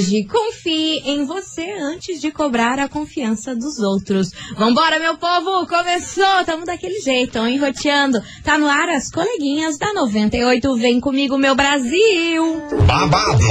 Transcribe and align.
hoje. 0.00 0.24
Confie 0.24 1.02
em 1.04 1.24
você 1.26 1.70
antes 1.80 2.20
de 2.20 2.30
cobrar 2.30 2.78
a 2.78 2.88
confiança 2.88 3.54
dos 3.54 3.78
outros. 3.78 4.30
Vambora, 4.56 4.98
meu 4.98 5.16
povo! 5.16 5.66
Começou! 5.66 6.44
Tamo 6.46 6.64
daquele 6.64 7.00
jeito, 7.00 7.38
enroteando. 7.46 8.20
Tá 8.42 8.58
no 8.58 8.66
ar 8.66 8.88
as 8.88 9.10
coleguinhas 9.10 9.78
da 9.78 9.92
98. 9.92 10.74
Vem 10.76 11.00
comigo, 11.00 11.36
meu 11.36 11.54
Brasil! 11.54 12.60
babado, 12.90 13.44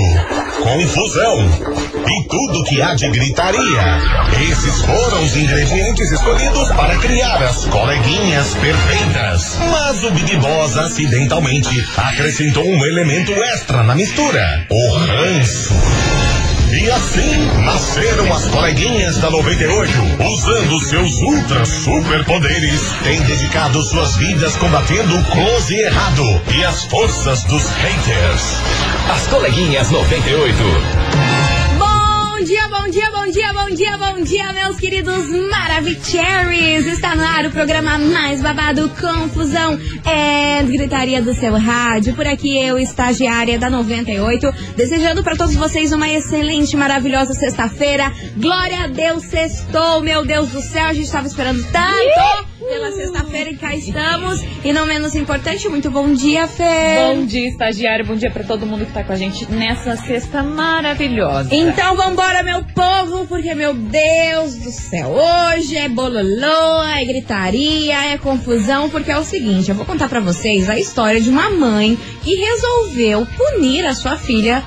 confusão 0.62 1.40
e 2.08 2.28
tudo 2.28 2.64
que 2.66 2.82
há 2.82 2.94
de 2.94 3.10
gritaria. 3.10 4.02
Esses 4.52 4.82
foram 4.82 5.24
os 5.24 5.36
ingredientes 5.38 6.12
escolhidos 6.12 6.68
para 6.70 6.98
criar 6.98 7.42
as 7.42 7.66
coleguinhas 7.66 8.54
perfeitas. 8.56 9.58
Mas 9.72 10.04
o 10.04 10.12
Big 10.12 10.36
Boss 10.38 10.76
acidentalmente 10.78 11.70
acrescentou 11.96 12.66
um 12.66 12.86
elemento 12.86 13.32
extra 13.32 13.84
na 13.84 13.96
mistura: 13.96 14.68
o 14.70 14.98
ranço. 14.98 15.74
E 16.72 16.92
assim 16.92 17.46
nasceram 17.66 18.32
as 18.32 18.48
coleguinhas 18.48 19.18
da 19.18 19.32
98, 19.32 19.92
usando 20.24 20.80
seus 20.80 21.12
ultra 21.22 21.66
super 21.66 22.24
poderes, 22.26 22.94
têm 23.04 23.20
dedicado 23.24 23.82
suas 23.82 24.16
vidas 24.18 24.56
combatendo 24.56 25.18
o 25.18 25.24
close 25.26 25.76
errado 25.76 26.42
e 26.56 26.64
as 26.64 26.86
forças 26.86 27.44
dos 27.46 27.70
haters. 27.70 28.62
As 29.12 29.28
coleguinhas 29.28 29.90
98. 29.90 31.29
Bom 32.40 32.46
dia, 32.46 32.70
bom 32.70 32.88
dia, 32.88 33.12
bom 33.12 33.28
dia, 33.28 33.54
bom 33.54 33.70
dia, 33.70 33.98
bom 33.98 34.24
dia, 34.24 34.54
meus 34.54 34.78
queridos 34.78 35.30
Maravicheries! 35.50 36.88
Está 36.88 37.14
no 37.14 37.22
ar 37.22 37.46
o 37.46 37.52
programa 37.52 37.98
mais 37.98 38.42
babado, 38.42 38.90
Confusão 38.92 39.78
é 40.06 40.64
Gritaria 40.64 41.22
do 41.22 41.34
seu 41.34 41.58
rádio. 41.58 42.16
Por 42.16 42.26
aqui 42.26 42.58
eu, 42.58 42.80
estagiária 42.80 43.60
da 43.60 43.70
98, 43.70 44.54
desejando 44.78 45.22
para 45.22 45.36
todos 45.36 45.54
vocês 45.54 45.92
uma 45.92 46.10
excelente, 46.10 46.78
maravilhosa 46.78 47.34
sexta-feira. 47.34 48.10
Glória 48.38 48.86
a 48.86 48.88
Deus, 48.88 49.24
sextou, 49.24 50.00
meu 50.00 50.24
Deus 50.26 50.48
do 50.48 50.62
céu, 50.62 50.86
a 50.86 50.94
gente 50.94 51.08
estava 51.08 51.28
esperando 51.28 51.62
tanto 51.74 52.50
pela 52.70 52.92
sexta-feira 52.92 53.50
e 53.50 53.58
cá 53.58 53.76
estamos. 53.76 54.42
E 54.64 54.72
não 54.72 54.86
menos 54.86 55.16
importante, 55.16 55.68
muito 55.68 55.90
bom 55.90 56.14
dia, 56.14 56.48
Fê! 56.48 57.14
Bom 57.16 57.26
dia, 57.26 57.50
estagiário. 57.50 58.06
Bom 58.06 58.16
dia 58.16 58.30
pra 58.30 58.44
todo 58.44 58.66
mundo 58.66 58.86
que 58.86 58.94
tá 58.94 59.04
com 59.04 59.12
a 59.12 59.16
gente 59.16 59.52
nessa 59.52 59.98
sexta 59.98 60.44
maravilhosa. 60.44 61.54
Então 61.54 61.96
vambora, 61.96 62.29
meu 62.44 62.64
povo, 62.64 63.28
porque, 63.28 63.54
meu 63.54 63.74
Deus 63.74 64.56
do 64.56 64.72
céu, 64.72 65.10
hoje 65.10 65.76
é 65.76 65.90
bololô, 65.90 66.84
é 66.84 67.04
gritaria, 67.04 68.14
é 68.14 68.18
confusão, 68.18 68.90
porque 68.90 69.12
é 69.12 69.18
o 69.18 69.24
seguinte, 69.24 69.70
eu 69.70 69.76
vou 69.76 69.86
contar 69.86 70.08
pra 70.08 70.20
vocês 70.20 70.70
a 70.70 70.80
história 70.80 71.20
de 71.20 71.30
uma 71.30 71.50
mãe 71.50 71.98
que 72.24 72.36
resolveu 72.36 73.28
punir 73.38 73.86
a 73.86 73.94
sua 73.94 74.16
filha 74.16 74.64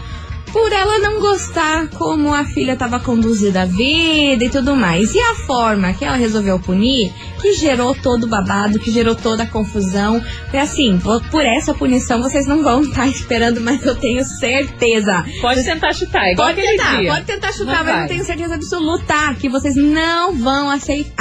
por 0.53 0.73
ela 0.73 0.99
não 0.99 1.19
gostar 1.21 1.89
como 1.89 2.33
a 2.35 2.45
filha 2.45 2.73
estava 2.73 3.01
conduzida 3.01 3.63
a 3.63 3.65
vida 3.65 4.45
e 4.45 4.51
tudo 4.51 4.77
mais. 4.77 5.15
E 5.15 5.19
a 5.21 5.35
forma 5.47 5.93
que 5.95 6.05
ela 6.05 6.17
resolveu 6.17 6.59
punir, 6.59 7.13
que 7.41 7.55
gerou 7.55 7.95
todo 7.95 8.25
o 8.25 8.29
babado, 8.29 8.79
que 8.79 8.91
gerou 8.91 9.15
toda 9.15 9.45
a 9.45 9.47
confusão. 9.47 10.23
Foi 10.51 10.61
assim, 10.61 11.01
por 11.31 11.45
essa 11.45 11.73
punição 11.75 12.21
vocês 12.23 12.47
não 12.47 12.63
vão 12.63 12.83
estar 12.83 13.07
esperando, 13.09 13.61
mas 13.61 13.85
eu 13.85 13.95
tenho 13.95 14.23
certeza. 14.25 15.25
Pode 15.41 15.65
tentar 15.65 15.93
chutar, 15.95 16.31
igual 16.31 16.49
Pode 16.49 16.61
tentar, 16.61 16.97
dia. 17.01 17.11
pode 17.13 17.25
tentar 17.27 17.53
chutar, 17.53 17.77
Não 17.79 17.85
mas 17.85 17.89
eu 17.89 17.95
vai. 18.01 18.09
tenho 18.09 18.25
certeza 18.25 18.55
absoluta 18.55 19.35
que 19.41 19.49
vocês 19.49 19.75
não 19.77 20.35
vão 20.35 20.69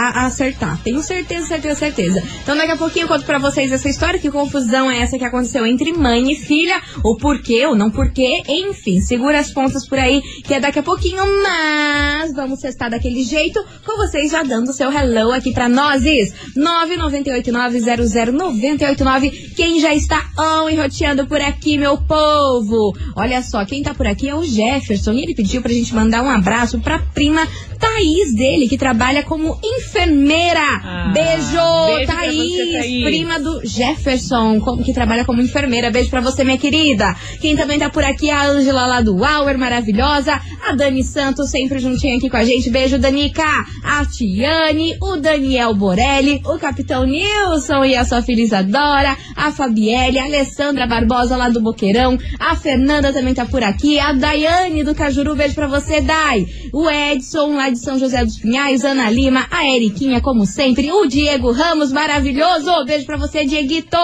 acertar. 0.05 0.77
Tenho 0.83 1.01
certeza, 1.01 1.47
certeza, 1.47 1.75
certeza. 1.79 2.23
Então 2.43 2.55
daqui 2.55 2.71
a 2.71 2.77
pouquinho 2.77 3.05
eu 3.05 3.07
conto 3.07 3.25
pra 3.25 3.37
vocês 3.39 3.71
essa 3.71 3.87
história, 3.89 4.19
que 4.19 4.29
confusão 4.29 4.89
é 4.91 4.99
essa 4.99 5.17
que 5.17 5.23
aconteceu 5.23 5.65
entre 5.65 5.93
mãe 5.93 6.31
e 6.31 6.35
filha, 6.35 6.81
o 7.03 7.15
porquê 7.15 7.65
ou 7.65 7.75
não 7.75 7.89
porquê, 7.89 8.43
enfim, 8.47 8.99
segura 9.21 9.39
as 9.39 9.51
pontas 9.51 9.87
por 9.87 9.99
aí, 9.99 10.19
que 10.43 10.51
é 10.51 10.59
daqui 10.59 10.79
a 10.79 10.83
pouquinho, 10.83 11.21
mas 11.43 12.33
vamos 12.33 12.59
testar 12.59 12.89
daquele 12.89 13.23
jeito, 13.23 13.63
com 13.85 13.95
vocês 13.97 14.31
já 14.31 14.41
dando 14.41 14.73
seu 14.73 14.91
hello 14.91 15.31
aqui 15.31 15.53
pra 15.53 15.69
nós. 15.69 16.01
998900989, 16.57 19.53
quem 19.55 19.79
já 19.79 19.93
está 19.93 20.25
on 20.35 20.71
e 20.71 20.75
roteando 20.75 21.27
por 21.27 21.39
aqui, 21.39 21.77
meu 21.77 21.99
povo? 21.99 22.97
Olha 23.15 23.43
só, 23.43 23.63
quem 23.63 23.83
tá 23.83 23.93
por 23.93 24.07
aqui 24.07 24.27
é 24.27 24.33
o 24.33 24.43
Jefferson, 24.43 25.13
e 25.13 25.21
ele 25.21 25.35
pediu 25.35 25.61
pra 25.61 25.71
gente 25.71 25.93
mandar 25.93 26.23
um 26.23 26.31
abraço 26.31 26.79
pra 26.79 26.97
prima 27.13 27.47
Thaís 27.81 28.35
dele, 28.35 28.67
que 28.67 28.77
trabalha 28.77 29.23
como 29.23 29.59
enfermeira. 29.63 30.61
Ah, 30.61 31.11
beijo, 31.11 31.95
beijo 31.95 32.11
Thaís, 32.11 32.55
você, 32.55 32.77
Thaís. 32.77 33.03
prima 33.03 33.39
do 33.39 33.65
Jefferson, 33.65 34.61
que 34.83 34.93
trabalha 34.93 35.25
como 35.25 35.41
enfermeira. 35.41 35.89
Beijo 35.89 36.11
pra 36.11 36.21
você, 36.21 36.43
minha 36.43 36.59
querida. 36.59 37.15
Quem 37.39 37.55
também 37.55 37.79
tá 37.79 37.89
por 37.89 38.03
aqui 38.03 38.29
é 38.29 38.33
a 38.33 38.45
Ângela 38.45 38.85
lá 38.85 39.01
do 39.01 39.10
Hour, 39.15 39.57
maravilhosa. 39.57 40.39
A 40.67 40.75
Dani 40.75 41.03
Santos, 41.03 41.49
sempre 41.49 41.79
juntinha 41.79 42.17
aqui 42.17 42.29
com 42.29 42.37
a 42.37 42.43
gente. 42.43 42.69
Beijo, 42.69 42.97
Danica. 42.97 43.43
A 43.83 44.05
Tiane, 44.05 44.95
o 45.01 45.17
Daniel 45.17 45.73
Borelli, 45.73 46.41
o 46.45 46.57
Capitão 46.57 47.05
Nilson 47.05 47.85
e 47.85 47.95
a 47.95 48.05
sua 48.05 48.21
filha 48.21 48.41
Isadora. 48.41 49.17
A 49.35 49.51
Fabielle, 49.51 50.19
a 50.19 50.25
Alessandra 50.25 50.87
Barbosa 50.87 51.35
lá 51.35 51.49
do 51.49 51.61
Boqueirão. 51.61 52.17
A 52.39 52.55
Fernanda 52.55 53.11
também 53.11 53.33
tá 53.33 53.45
por 53.45 53.63
aqui. 53.63 53.99
A 53.99 54.13
Daiane 54.13 54.83
do 54.83 54.95
Cajuru, 54.95 55.35
beijo 55.35 55.55
pra 55.55 55.67
você, 55.67 56.01
Dai. 56.01 56.45
O 56.73 56.89
Edson 56.89 57.55
lá 57.55 57.69
de 57.69 57.79
São 57.79 57.99
José 57.99 58.23
dos 58.23 58.37
Pinhais. 58.37 58.83
Ana 58.83 59.09
Lima, 59.09 59.47
a 59.51 59.65
Eriquinha, 59.67 60.21
como 60.21 60.45
sempre. 60.45 60.91
O 60.91 61.05
Diego 61.05 61.51
Ramos, 61.51 61.91
maravilhoso. 61.91 62.85
Beijo 62.85 63.05
pra 63.05 63.17
você, 63.17 63.45
Dieguito. 63.45 63.97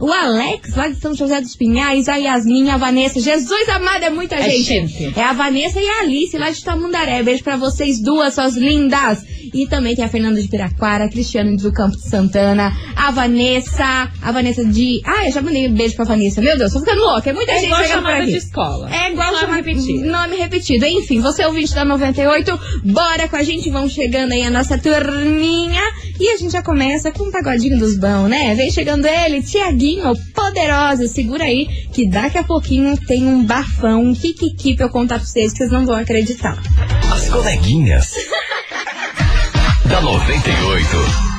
O 0.00 0.12
Alex 0.12 0.74
lá 0.74 0.88
de 0.88 0.96
São 0.96 1.14
José 1.14 1.40
dos 1.40 1.56
Pinhais. 1.56 2.08
A 2.08 2.16
Yasmin, 2.16 2.70
a 2.70 2.76
Vanessa. 2.76 3.20
Jesus 3.20 3.68
amado, 3.68 4.04
é 4.04 4.10
muita 4.10 4.36
É 4.36 4.53
É 5.16 5.22
a 5.22 5.32
Vanessa 5.32 5.80
e 5.80 5.88
a 5.88 6.00
Alice 6.00 6.36
lá 6.38 6.50
de 6.50 6.62
Tamundaré. 6.62 7.22
Beijo 7.22 7.42
pra 7.42 7.56
vocês 7.56 8.00
duas, 8.00 8.34
suas 8.34 8.56
lindas. 8.56 9.22
E 9.52 9.68
também 9.68 9.94
tem 9.94 10.04
a 10.04 10.08
Fernanda 10.08 10.42
de 10.42 10.48
Piraquara, 10.48 11.04
a 11.04 11.08
Cristiane 11.08 11.56
do 11.56 11.70
Campo 11.72 11.96
de 11.96 12.08
Santana, 12.08 12.72
a 12.96 13.10
Vanessa, 13.12 14.10
a 14.20 14.32
Vanessa 14.32 14.64
de. 14.64 15.00
Ah, 15.04 15.26
eu 15.26 15.32
já 15.32 15.40
mandei 15.42 15.68
um 15.68 15.74
beijo 15.74 15.94
pra 15.94 16.04
Vanessa. 16.04 16.40
Meu 16.40 16.58
Deus, 16.58 16.72
tô 16.72 16.80
ficando 16.80 17.00
louca. 17.00 17.30
É 17.30 17.32
muita 17.32 17.52
É 17.52 17.54
gente 17.56 17.66
igual 17.66 17.82
chegando 17.82 18.00
por 18.02 18.06
chamada 18.08 18.22
aqui. 18.24 18.32
de 18.32 18.38
escola. 18.38 18.90
É 18.92 19.12
igual 19.12 19.28
Nome 19.28 19.40
chamar 19.40 19.56
repetido. 19.56 20.06
Nome 20.10 20.36
repetido. 20.36 20.86
Enfim, 20.86 21.20
você 21.20 21.42
é 21.42 21.46
ouvinte 21.46 21.72
da 21.72 21.84
98, 21.84 22.60
bora 22.84 23.28
com 23.28 23.36
a 23.36 23.42
gente, 23.44 23.70
vão 23.70 23.88
chegando 23.88 24.32
aí 24.32 24.42
a 24.42 24.50
nossa 24.50 24.76
turminha. 24.76 25.82
E 26.18 26.28
a 26.30 26.36
gente 26.36 26.52
já 26.52 26.62
começa 26.62 27.10
com 27.12 27.24
um 27.24 27.30
pagodinho 27.30 27.78
dos 27.78 27.96
bons, 27.96 28.28
né? 28.28 28.54
Vem 28.54 28.70
chegando 28.72 29.04
ele, 29.06 29.42
Tiaguinho, 29.42 30.12
poderosa. 30.34 31.06
Segura 31.06 31.44
aí, 31.44 31.66
que 31.92 32.08
daqui 32.08 32.38
a 32.38 32.44
pouquinho 32.44 32.96
tem 32.96 33.24
um 33.26 33.44
bafão, 33.44 34.02
um 34.02 34.14
pra 34.76 34.86
eu 34.86 34.90
contar 34.90 35.16
pra 35.18 35.26
vocês, 35.26 35.52
que 35.52 35.58
vocês 35.58 35.70
não 35.70 35.86
vão 35.86 35.96
acreditar. 35.96 36.58
As 37.12 37.28
coleguinhas. 37.28 38.14
da 39.88 40.00
98. 40.00 41.33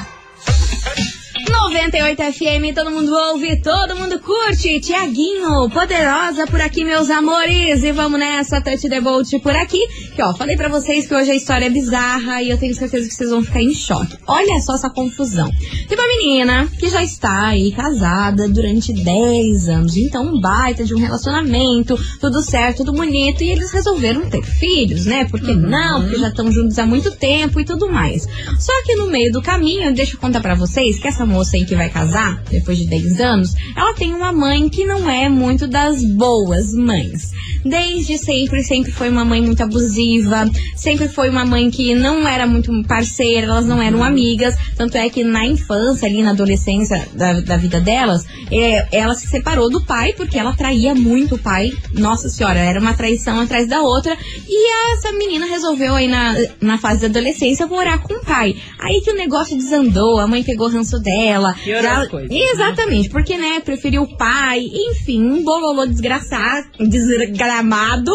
98 1.66 2.22
FM, 2.22 2.76
todo 2.76 2.92
mundo 2.92 3.12
ouve, 3.12 3.58
todo 3.58 3.96
mundo 3.96 4.20
curte. 4.20 4.80
Tiaguinho, 4.80 5.68
poderosa 5.72 6.46
por 6.46 6.62
aqui, 6.62 6.86
meus 6.86 7.10
amores. 7.10 7.84
E 7.84 7.92
vamos 7.92 8.20
nessa, 8.20 8.62
Touch 8.62 8.88
the 8.88 9.02
Bolt 9.02 9.32
por 9.42 9.56
aqui. 9.56 9.80
Que 10.16 10.22
ó, 10.22 10.34
falei 10.36 10.56
pra 10.56 10.70
vocês 10.70 11.08
que 11.08 11.16
hoje 11.16 11.32
a 11.32 11.36
história 11.36 11.66
é 11.66 11.70
bizarra 11.70 12.44
e 12.44 12.52
eu 12.52 12.58
tenho 12.60 12.76
certeza 12.76 13.08
que 13.08 13.16
vocês 13.16 13.32
vão 13.32 13.44
ficar 13.44 13.62
em 13.62 13.74
choque. 13.74 14.16
Olha 14.28 14.60
só 14.62 14.76
essa 14.76 14.92
confusão. 14.92 15.52
Tem 15.90 15.98
uma 15.98 16.08
menina 16.08 16.68
que 16.80 16.88
já 16.88 17.04
está 17.04 17.48
aí 17.48 17.72
casada 17.72 18.48
durante 18.48 18.94
10 18.94 19.68
anos. 19.68 19.98
Então, 19.98 20.24
um 20.24 20.40
baita 20.40 20.86
de 20.86 20.94
um 20.94 21.00
relacionamento, 21.00 21.98
tudo 22.22 22.44
certo, 22.44 22.86
tudo 22.86 22.94
bonito. 22.94 23.44
E 23.44 23.50
eles 23.50 23.72
resolveram 23.72 24.30
ter 24.30 24.44
filhos, 24.44 25.06
né? 25.06 25.26
Por 25.26 25.42
que 25.42 25.54
não? 25.56 26.04
Porque 26.04 26.20
já 26.20 26.30
estão 26.30 26.52
juntos 26.52 26.78
há 26.78 26.86
muito 26.86 27.10
tempo 27.12 27.60
e 27.60 27.66
tudo 27.66 27.92
mais. 27.92 28.28
Só 28.60 28.72
que 28.86 28.96
no 28.96 29.08
meio 29.08 29.32
do 29.32 29.42
caminho, 29.42 29.94
deixa 29.94 30.14
eu 30.14 30.20
contar 30.20 30.42
pra 30.42 30.54
vocês 30.54 31.00
que 31.00 31.08
essa 31.08 31.26
moça 31.26 31.55
que 31.64 31.76
vai 31.76 31.90
casar, 31.90 32.44
depois 32.50 32.78
de 32.78 32.88
10 32.88 33.20
anos, 33.22 33.54
ela 33.76 33.94
tem 33.94 34.14
uma 34.14 34.34
mãe 34.34 34.68
que 34.68 34.84
não 34.84 35.10
é 35.10 35.30
muito 35.30 35.68
das 35.68 36.04
boas 36.04 36.74
mães. 36.74 37.32
Desde 37.64 38.18
sempre, 38.20 38.64
sempre 38.64 38.92
foi 38.92 39.10
uma 39.10 39.26
mãe 39.26 39.42
muito 39.42 39.64
abusiva, 39.64 40.48
sempre 40.76 41.08
foi 41.08 41.30
uma 41.30 41.46
mãe 41.46 41.72
que 41.72 41.96
não 41.96 42.28
era 42.28 42.46
muito 42.46 42.72
parceira, 42.84 43.48
elas 43.48 43.66
não 43.66 43.82
eram 43.82 44.04
amigas. 44.04 44.56
Tanto 44.78 44.98
é 44.98 45.10
que 45.10 45.24
na 45.24 45.46
infância, 45.46 46.08
ali 46.08 46.22
na 46.22 46.32
adolescência 46.32 47.08
da, 47.14 47.42
da 47.42 47.58
vida 47.58 47.82
delas, 47.82 48.24
é, 48.52 48.88
ela 48.96 49.16
se 49.16 49.28
separou 49.28 49.70
do 49.70 49.82
pai 49.84 50.14
porque 50.14 50.38
ela 50.38 50.54
traía 50.54 50.94
muito 50.94 51.36
o 51.36 51.40
pai. 51.40 51.72
Nossa 51.94 52.30
senhora, 52.30 52.60
era 52.60 52.80
uma 52.80 52.94
traição 52.94 53.40
atrás 53.40 53.68
da 53.68 53.82
outra. 53.82 54.16
E 54.48 54.94
essa 54.94 55.12
menina 55.14 55.48
resolveu 55.48 55.96
aí 55.96 56.08
na, 56.08 56.36
na 56.62 56.78
fase 56.78 57.02
da 57.02 57.08
adolescência 57.08 57.66
morar 57.66 58.00
com 58.00 58.14
o 58.14 58.24
pai. 58.24 58.56
Aí 58.80 59.02
que 59.02 59.12
o 59.12 59.16
negócio 59.16 59.58
desandou, 59.58 60.20
a 60.20 60.28
mãe 60.28 60.44
pegou 60.44 60.70
ranço 60.70 61.00
dela. 61.00 61.45
Já- 61.54 62.02
as 62.02 62.08
coisas. 62.08 62.30
Exatamente, 62.32 63.10
porque, 63.10 63.38
né, 63.38 63.60
preferiu 63.60 64.04
o 64.04 64.18
pai, 64.18 64.62
enfim, 64.92 65.22
um 65.24 65.44
bololô 65.44 65.86
desgraçado, 65.86 66.68
desgramado, 66.80 68.12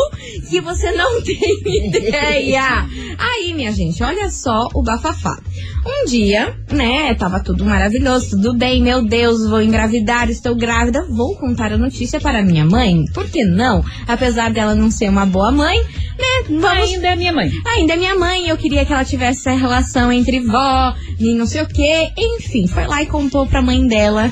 que 0.48 0.60
você 0.60 0.92
não 0.92 1.20
tem 1.22 1.38
ideia. 1.88 2.86
Aí, 3.18 3.52
minha 3.54 3.72
gente, 3.72 4.02
olha 4.02 4.30
só 4.30 4.68
o 4.74 4.82
bafafá. 4.82 5.36
Um 5.84 6.04
dia, 6.04 6.54
né, 6.70 7.14
tava 7.14 7.40
tudo 7.40 7.64
maravilhoso, 7.64 8.30
tudo 8.30 8.54
bem, 8.54 8.82
meu 8.82 9.02
Deus, 9.02 9.48
vou 9.48 9.62
engravidar, 9.62 10.28
estou 10.28 10.54
grávida, 10.54 11.06
vou 11.08 11.34
contar 11.36 11.72
a 11.72 11.78
notícia 11.78 12.20
para 12.20 12.42
minha 12.42 12.66
mãe. 12.66 13.04
Por 13.14 13.28
que 13.28 13.44
não? 13.44 13.82
Apesar 14.06 14.50
dela 14.52 14.74
não 14.74 14.90
ser 14.90 15.08
uma 15.08 15.24
boa 15.24 15.50
mãe, 15.50 15.78
né, 15.78 16.42
vamos... 16.48 16.64
Ainda 16.64 17.08
é 17.08 17.16
minha 17.16 17.32
mãe. 17.32 17.50
Ainda 17.66 17.94
é 17.94 17.96
minha 17.96 18.14
mãe, 18.14 18.48
eu 18.48 18.58
queria 18.58 18.84
que 18.84 18.92
ela 18.92 19.04
tivesse 19.04 19.40
essa 19.40 19.58
relação 19.58 20.12
entre 20.12 20.40
vó 20.40 20.94
e 21.18 21.34
não 21.34 21.46
sei 21.46 21.62
o 21.62 21.66
que. 21.66 22.12
Enfim, 22.16 22.66
foi 22.66 22.86
lá 22.86 23.02
e 23.02 23.06
contou 23.06 23.46
pra 23.46 23.62
mãe 23.62 23.86
dela 23.86 24.30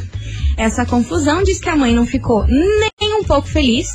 essa 0.56 0.84
confusão. 0.84 1.42
Diz 1.42 1.60
que 1.60 1.68
a 1.68 1.76
mãe 1.76 1.94
não 1.94 2.04
ficou 2.04 2.46
nem 2.46 3.14
um 3.14 3.24
pouco 3.24 3.48
feliz. 3.48 3.88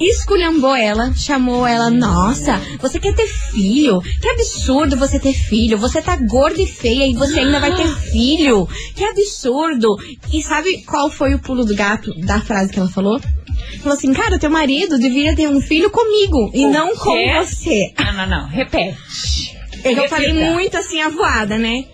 Esculhambou 0.00 0.74
ela, 0.74 1.12
chamou 1.14 1.66
ela, 1.66 1.88
nossa, 1.90 2.60
você 2.80 2.98
quer 2.98 3.14
ter 3.14 3.26
filho? 3.26 4.00
Que 4.20 4.28
absurdo 4.28 4.96
você 4.96 5.18
ter 5.20 5.32
filho. 5.32 5.78
Você 5.78 6.02
tá 6.02 6.16
gorda 6.16 6.60
e 6.60 6.66
feia 6.66 7.06
e 7.06 7.14
você 7.14 7.40
ainda 7.40 7.60
vai 7.60 7.74
ter 7.74 7.88
filho. 8.10 8.66
Que 8.94 9.04
absurdo. 9.04 9.96
E 10.32 10.42
sabe 10.42 10.82
qual 10.84 11.10
foi 11.10 11.34
o 11.34 11.38
pulo 11.38 11.64
do 11.64 11.74
gato 11.74 12.12
da 12.20 12.40
frase 12.40 12.72
que 12.72 12.78
ela 12.78 12.88
falou? 12.88 13.20
Falou 13.78 13.96
assim, 13.96 14.12
cara, 14.12 14.38
teu 14.38 14.50
marido 14.50 14.98
deveria 14.98 15.34
ter 15.36 15.48
um 15.48 15.60
filho 15.60 15.90
comigo 15.90 16.50
e 16.54 16.64
O 16.66 16.70
não 16.70 16.94
com 16.96 17.12
quê? 17.12 17.32
você. 17.38 17.92
Não, 17.98 18.12
não, 18.14 18.26
não. 18.26 18.48
Repete. 18.48 19.54
Eu 19.84 19.94
Repita. 19.94 20.08
falei 20.08 20.32
muito 20.32 20.76
assim, 20.76 21.00
avoada, 21.00 21.58
né? 21.58 21.84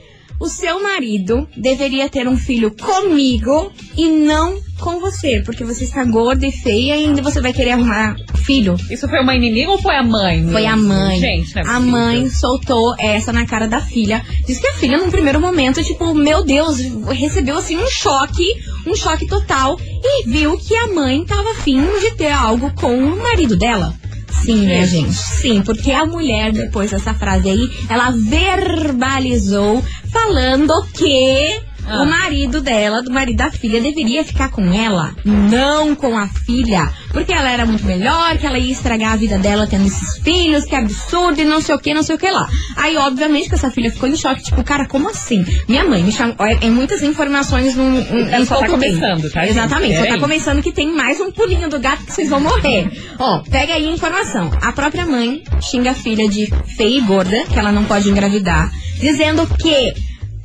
O 0.41 0.47
seu 0.49 0.83
marido 0.83 1.47
deveria 1.57 2.09
ter 2.09 2.27
um 2.27 2.37
filho 2.37 2.71
comigo 2.75 3.71
e 3.97 4.09
não 4.09 4.59
com 4.81 4.99
você, 4.99 5.43
porque 5.45 5.65
você 5.65 5.85
está 5.85 6.05
gorda 6.05 6.47
e 6.47 6.53
feia 6.53 6.97
e 6.97 7.05
ainda 7.05 7.23
você 7.23 7.41
vai 7.41 7.53
querer 7.53 7.73
arrumar 7.73 8.17
filho. 8.45 8.77
Isso 8.91 9.09
foi 9.09 9.21
uma 9.21 9.35
inimiga 9.35 9.71
ou 9.71 9.79
foi 9.79 9.95
a 9.95 10.03
mãe? 10.03 10.49
Foi 10.51 10.67
a 10.67 10.77
mãe. 10.77 11.21
Gente, 11.21 11.59
é 11.59 11.63
a 11.63 11.79
mãe 11.79 12.29
soltou 12.29 12.95
essa 12.99 13.33
na 13.33 13.47
cara 13.47 13.69
da 13.69 13.81
filha. 13.81 14.25
Diz 14.47 14.59
que 14.59 14.67
a 14.67 14.75
filha, 14.75 14.99
num 14.99 15.11
primeiro 15.11 15.41
momento, 15.41 15.85
tipo, 15.85 16.15
meu 16.15 16.43
Deus, 16.43 16.79
recebeu 17.09 17.59
assim 17.59 17.77
um 17.77 17.89
choque, 17.89 18.45
um 18.87 18.95
choque 18.97 19.27
total, 19.27 19.79
e 19.81 20.29
viu 20.29 20.59
que 20.59 20.75
a 20.75 20.89
mãe 20.89 21.25
tava 21.25 21.51
afim 21.53 21.81
de 22.01 22.11
ter 22.17 22.33
algo 22.33 22.73
com 22.75 22.97
o 22.97 23.23
marido 23.23 23.57
dela. 23.57 23.95
Sim, 24.31 24.67
minha 24.67 24.87
gente. 24.87 25.13
Sim, 25.13 25.63
porque 25.63 25.93
a 25.93 26.07
mulher, 26.07 26.53
depois 26.53 26.91
dessa 26.91 27.13
frase 27.13 27.51
aí, 27.51 27.71
ela 27.89 28.11
verbalizou 28.11 29.85
falando 30.11 30.73
que 30.95 31.61
Ah. 31.91 32.03
o 32.03 32.07
marido 32.07 32.61
dela, 32.61 33.03
do 33.03 33.11
marido 33.11 33.37
da 33.39 33.51
filha, 33.51 33.81
deveria 33.81 34.25
ficar 34.25 34.49
com 34.51 34.73
ela, 34.73 35.13
não 35.25 35.95
com 35.95 36.17
a 36.17 36.29
filha. 36.29 36.89
Porque 37.13 37.33
ela 37.33 37.51
era 37.51 37.67
muito 37.67 37.85
melhor, 37.85 38.39
que 38.39 38.47
ela 38.47 38.59
ia 38.59 38.71
estragar 38.73 39.13
a 39.13 39.17
vida 39.17 39.37
dela 39.39 39.67
tendo 39.67 39.87
esses 39.87 40.19
filhos, 40.23 40.65
que 40.65 40.77
absurdo 40.77 41.41
e 41.41 41.45
não 41.45 41.61
sei 41.61 41.75
o 41.75 41.79
que, 41.79 41.93
não 41.93 42.05
sei 42.05 42.15
o 42.15 42.19
que 42.19 42.31
lá. 42.31 42.49
Aí, 42.77 42.97
obviamente, 42.97 43.49
que 43.49 43.55
essa 43.57 43.71
filha 43.71 43.91
ficou 43.91 44.09
em 44.09 44.17
choque, 44.17 44.45
tipo, 44.45 44.63
cara, 44.63 44.87
como 44.87 45.09
assim? 45.11 45.45
Minha 45.69 45.85
mãe 45.85 46.05
me 46.05 46.13
chamou. 46.13 46.37
É, 46.41 46.59
é 46.63 46.71
muitas 46.71 47.03
informações 47.03 47.75
num, 47.75 47.99
em, 47.99 48.29
Ela 48.29 48.41
em 48.41 48.47
só 48.47 48.59
tá 48.59 48.67
pouco 48.67 48.81
tempo. 48.81 48.95
começando, 48.95 49.31
tá, 49.33 49.41
gente? 49.41 49.51
Exatamente, 49.51 49.95
só 49.95 50.01
tá 50.01 50.07
Peraí. 50.07 50.21
começando 50.21 50.63
que 50.63 50.73
tem 50.73 50.93
mais 50.95 51.21
um 51.21 51.33
pulinho 51.33 51.69
do 51.69 51.81
gato 51.81 52.05
que 52.05 52.13
vocês 52.13 52.29
vão 52.31 52.41
morrer. 52.41 52.89
Ó, 53.19 53.41
pega 53.51 53.75
aí 53.75 53.89
a 53.89 53.91
informação. 53.93 54.51
A 54.63 54.73
própria 54.73 55.05
mãe 55.05 55.43
xinga 55.61 55.91
a 55.91 55.95
filha 55.95 56.29
de 56.29 56.47
feia 56.77 56.99
e 56.99 57.01
gorda, 57.01 57.45
que 57.53 57.59
ela 57.59 57.73
não 57.73 57.85
pode 57.85 58.09
engravidar, 58.09 58.71
dizendo 59.01 59.47
que 59.59 59.95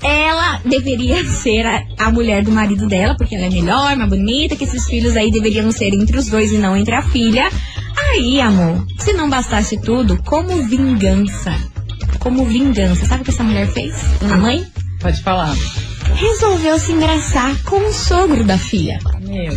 ela 0.01 0.59
deveria 0.65 1.23
ser 1.25 1.65
a, 1.65 1.83
a 1.97 2.11
mulher 2.11 2.43
do 2.43 2.51
marido 2.51 2.87
dela, 2.87 3.15
porque 3.17 3.35
ela 3.35 3.45
é 3.45 3.49
melhor, 3.49 3.95
mais 3.95 4.09
bonita, 4.09 4.55
que 4.55 4.63
esses 4.63 4.85
filhos 4.85 5.15
aí 5.15 5.31
deveriam 5.31 5.71
ser 5.71 5.93
entre 5.93 6.17
os 6.17 6.27
dois 6.27 6.51
e 6.51 6.57
não 6.57 6.75
entre 6.75 6.95
a 6.95 7.01
filha. 7.01 7.49
Aí, 7.97 8.39
amor, 8.41 8.85
se 8.99 9.13
não 9.13 9.29
bastasse 9.29 9.79
tudo, 9.81 10.21
como 10.23 10.63
vingança. 10.63 11.55
Como 12.19 12.45
vingança. 12.45 13.05
Sabe 13.05 13.21
o 13.21 13.25
que 13.25 13.31
essa 13.31 13.43
mulher 13.43 13.67
fez? 13.67 13.93
A 14.21 14.37
mãe? 14.37 14.65
Pode 14.99 15.21
falar. 15.21 15.55
Resolveu 16.15 16.79
se 16.79 16.91
engraçar 16.91 17.61
com 17.63 17.77
o 17.77 17.93
sogro 17.93 18.43
da 18.43 18.57
filha. 18.57 18.99
Meu. 19.21 19.53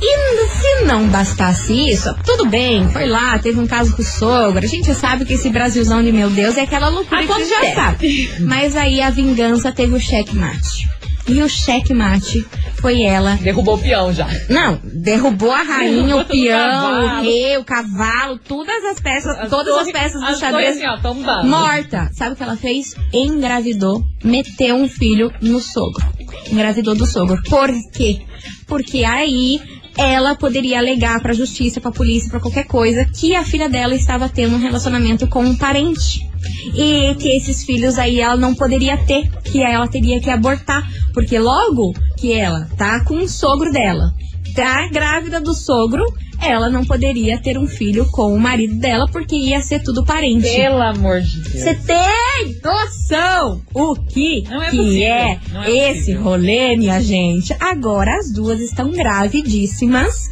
E 0.00 0.48
se 0.48 0.84
não 0.84 1.08
bastasse 1.08 1.72
isso, 1.90 2.12
tudo 2.24 2.46
bem, 2.46 2.88
foi 2.90 3.06
lá, 3.06 3.38
teve 3.38 3.58
um 3.60 3.66
caso 3.66 3.94
com 3.94 4.02
o 4.02 4.04
sogro. 4.04 4.64
A 4.64 4.68
gente 4.68 4.92
sabe 4.94 5.24
que 5.24 5.34
esse 5.34 5.48
Brasilzão 5.50 6.02
de 6.02 6.10
meu 6.12 6.28
Deus 6.30 6.56
é 6.56 6.62
aquela 6.62 6.88
loucura 6.88 7.20
A 7.22 7.26
que 7.26 7.32
a 7.32 7.38
gente 7.38 7.48
já 7.50 7.64
é. 7.66 7.74
sabe. 7.74 8.30
Mas 8.40 8.76
aí 8.76 9.00
a 9.00 9.10
vingança 9.10 9.70
teve 9.72 9.94
o 9.94 10.00
checkmate. 10.00 10.90
E 11.28 11.40
o 11.40 11.48
checkmate 11.48 12.44
foi 12.80 13.02
ela. 13.02 13.36
Derrubou 13.40 13.76
o 13.76 13.78
peão 13.78 14.12
já. 14.12 14.26
Não, 14.48 14.80
derrubou 14.82 15.52
a 15.52 15.62
rainha, 15.62 16.16
o 16.16 16.24
peão, 16.24 16.58
o 16.58 17.06
cavalo. 17.06 17.22
rei, 17.22 17.56
o 17.58 17.64
cavalo, 17.64 18.38
todas 18.40 18.84
as 18.86 18.98
peças, 18.98 19.48
todas 19.48 19.68
as 19.68 19.86
torres- 19.86 19.92
peças 19.92 20.20
do 20.20 20.26
as 20.26 20.38
xadrez. 20.40 20.76
assim. 20.82 21.48
Morta. 21.48 22.10
Sabe 22.12 22.32
o 22.32 22.36
que 22.36 22.42
ela 22.42 22.56
fez? 22.56 22.96
Engravidou, 23.12 24.02
meteu 24.24 24.74
um 24.74 24.88
filho 24.88 25.32
no 25.40 25.60
sogro. 25.60 26.04
Engravidou 26.50 26.96
do 26.96 27.06
sogro. 27.06 27.40
Por 27.48 27.70
quê? 27.94 28.20
Porque 28.66 29.04
aí 29.04 29.60
ela 29.96 30.34
poderia 30.34 30.78
alegar 30.78 31.20
pra 31.20 31.32
justiça, 31.32 31.80
pra 31.80 31.90
polícia, 31.90 32.30
pra 32.30 32.40
qualquer 32.40 32.64
coisa, 32.64 33.04
que 33.04 33.34
a 33.34 33.44
filha 33.44 33.68
dela 33.68 33.94
estava 33.94 34.28
tendo 34.28 34.56
um 34.56 34.60
relacionamento 34.60 35.26
com 35.26 35.44
um 35.44 35.56
parente. 35.56 36.26
E 36.74 37.14
que 37.16 37.36
esses 37.36 37.64
filhos 37.64 37.98
aí 37.98 38.20
ela 38.20 38.36
não 38.36 38.54
poderia 38.54 38.96
ter, 38.96 39.30
que 39.42 39.62
ela 39.62 39.86
teria 39.86 40.20
que 40.20 40.30
abortar. 40.30 40.82
Porque 41.12 41.38
logo 41.38 41.92
que 42.16 42.32
ela 42.32 42.68
tá 42.76 43.04
com 43.04 43.16
o 43.16 43.28
sogro 43.28 43.70
dela, 43.70 44.12
tá 44.54 44.88
grávida 44.88 45.40
do 45.40 45.54
sogro, 45.54 46.04
ela 46.40 46.68
não 46.68 46.84
poderia 46.84 47.40
ter 47.40 47.56
um 47.56 47.66
filho 47.66 48.04
com 48.10 48.34
o 48.34 48.40
marido 48.40 48.74
dela, 48.74 49.06
porque 49.10 49.36
ia 49.36 49.60
ser 49.62 49.80
tudo 49.82 50.04
parente. 50.04 50.48
Pelo 50.48 50.82
amor 50.82 51.20
de 51.20 51.40
Deus. 51.40 51.62
Você 51.62 51.74
tem 51.74 52.60
noção 52.62 53.62
o 53.72 53.94
que, 53.94 54.42
Não 54.48 54.62
é 54.62 54.70
que 54.70 54.76
possível, 54.76 55.02
é, 55.06 55.40
não 55.52 55.62
é 55.62 55.70
esse 55.70 55.98
possível. 56.00 56.22
rolê, 56.22 56.76
minha 56.76 57.00
gente? 57.00 57.54
Agora 57.60 58.16
as 58.16 58.32
duas 58.32 58.60
estão 58.60 58.90
gravidíssimas. 58.90 60.30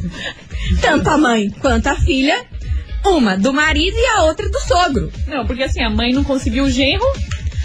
Tanto 0.81 1.09
a 1.09 1.17
mãe 1.17 1.49
quanto 1.61 1.87
a 1.87 1.95
filha. 1.95 2.45
Uma 3.03 3.35
do 3.35 3.51
marido 3.51 3.97
e 3.97 4.05
a 4.05 4.25
outra 4.25 4.47
do 4.47 4.59
sogro. 4.59 5.11
Não, 5.27 5.43
porque 5.47 5.63
assim, 5.63 5.81
a 5.81 5.89
mãe 5.89 6.13
não 6.13 6.23
conseguiu 6.23 6.65
o 6.65 6.69
genro. 6.69 7.03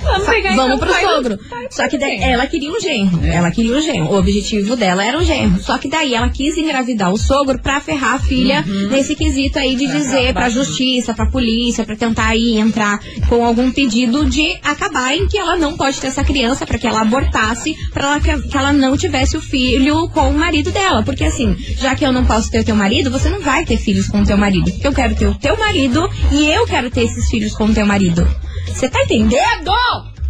Vamos 0.06 0.28
pegar 0.28 0.56
Vamos 0.56 0.78
pro 0.80 0.92
sogro. 0.94 1.36
do 1.36 1.42
Só 1.70 1.88
que 1.88 1.98
daí 1.98 2.18
ela 2.22 2.46
queria 2.46 2.70
um 2.70 2.80
genro. 2.80 3.20
É. 3.24 3.34
Ela 3.36 3.50
queria 3.50 3.76
um 3.76 3.80
genro. 3.80 4.06
O 4.12 4.18
objetivo 4.18 4.76
dela 4.76 5.04
era 5.04 5.18
um 5.18 5.24
genro. 5.24 5.60
Só 5.62 5.78
que 5.78 5.88
daí 5.88 6.14
ela 6.14 6.28
quis 6.30 6.56
engravidar 6.56 7.12
o 7.12 7.18
sogro 7.18 7.58
pra 7.60 7.80
ferrar 7.80 8.14
a 8.14 8.18
filha 8.18 8.64
Uhum. 8.66 8.88
nesse 8.88 9.14
quesito 9.14 9.58
aí 9.58 9.74
de 9.74 9.86
Pra 9.86 9.94
dizer 9.98 10.32
pra 10.34 10.48
justiça, 10.48 11.14
pra 11.14 11.26
polícia, 11.26 11.84
pra 11.84 11.96
tentar 11.96 12.26
aí 12.28 12.56
entrar 12.58 12.98
com 13.28 13.44
algum 13.44 13.70
pedido 13.70 14.24
de 14.24 14.56
acabar 14.62 15.14
em 15.16 15.26
que 15.28 15.38
ela 15.38 15.56
não 15.56 15.76
pode 15.76 16.00
ter 16.00 16.08
essa 16.08 16.24
criança, 16.24 16.66
pra 16.66 16.78
que 16.78 16.86
ela 16.86 17.00
abortasse, 17.02 17.74
pra 17.92 18.04
ela, 18.12 18.20
que, 18.20 18.48
que 18.48 18.56
ela 18.56 18.72
não 18.72 18.96
tivesse 18.96 19.36
o 19.36 19.40
filho 19.40 20.08
com 20.10 20.30
o 20.30 20.34
marido 20.38 20.70
dela. 20.70 21.02
Porque 21.02 21.24
assim, 21.24 21.56
já 21.78 21.94
que 21.94 22.04
eu 22.04 22.12
não 22.12 22.24
posso 22.24 22.50
ter 22.50 22.60
o 22.60 22.64
teu 22.64 22.76
marido, 22.76 23.10
você 23.10 23.28
não 23.28 23.40
vai 23.40 23.64
ter 23.64 23.76
filhos 23.76 24.06
com 24.08 24.20
o 24.22 24.26
teu 24.26 24.36
marido. 24.36 24.70
Porque 24.70 24.86
eu 24.86 24.92
quero 24.92 25.14
ter 25.14 25.26
o 25.28 25.34
teu 25.34 25.56
marido 25.56 26.08
e 26.32 26.46
eu 26.50 26.66
quero 26.66 26.90
ter 26.90 27.02
esses 27.04 27.28
filhos 27.28 27.52
com 27.54 27.64
o 27.66 27.74
teu 27.74 27.86
marido. 27.86 28.26
Você 28.66 28.88
tá 28.88 29.02
entendendo? 29.02 29.72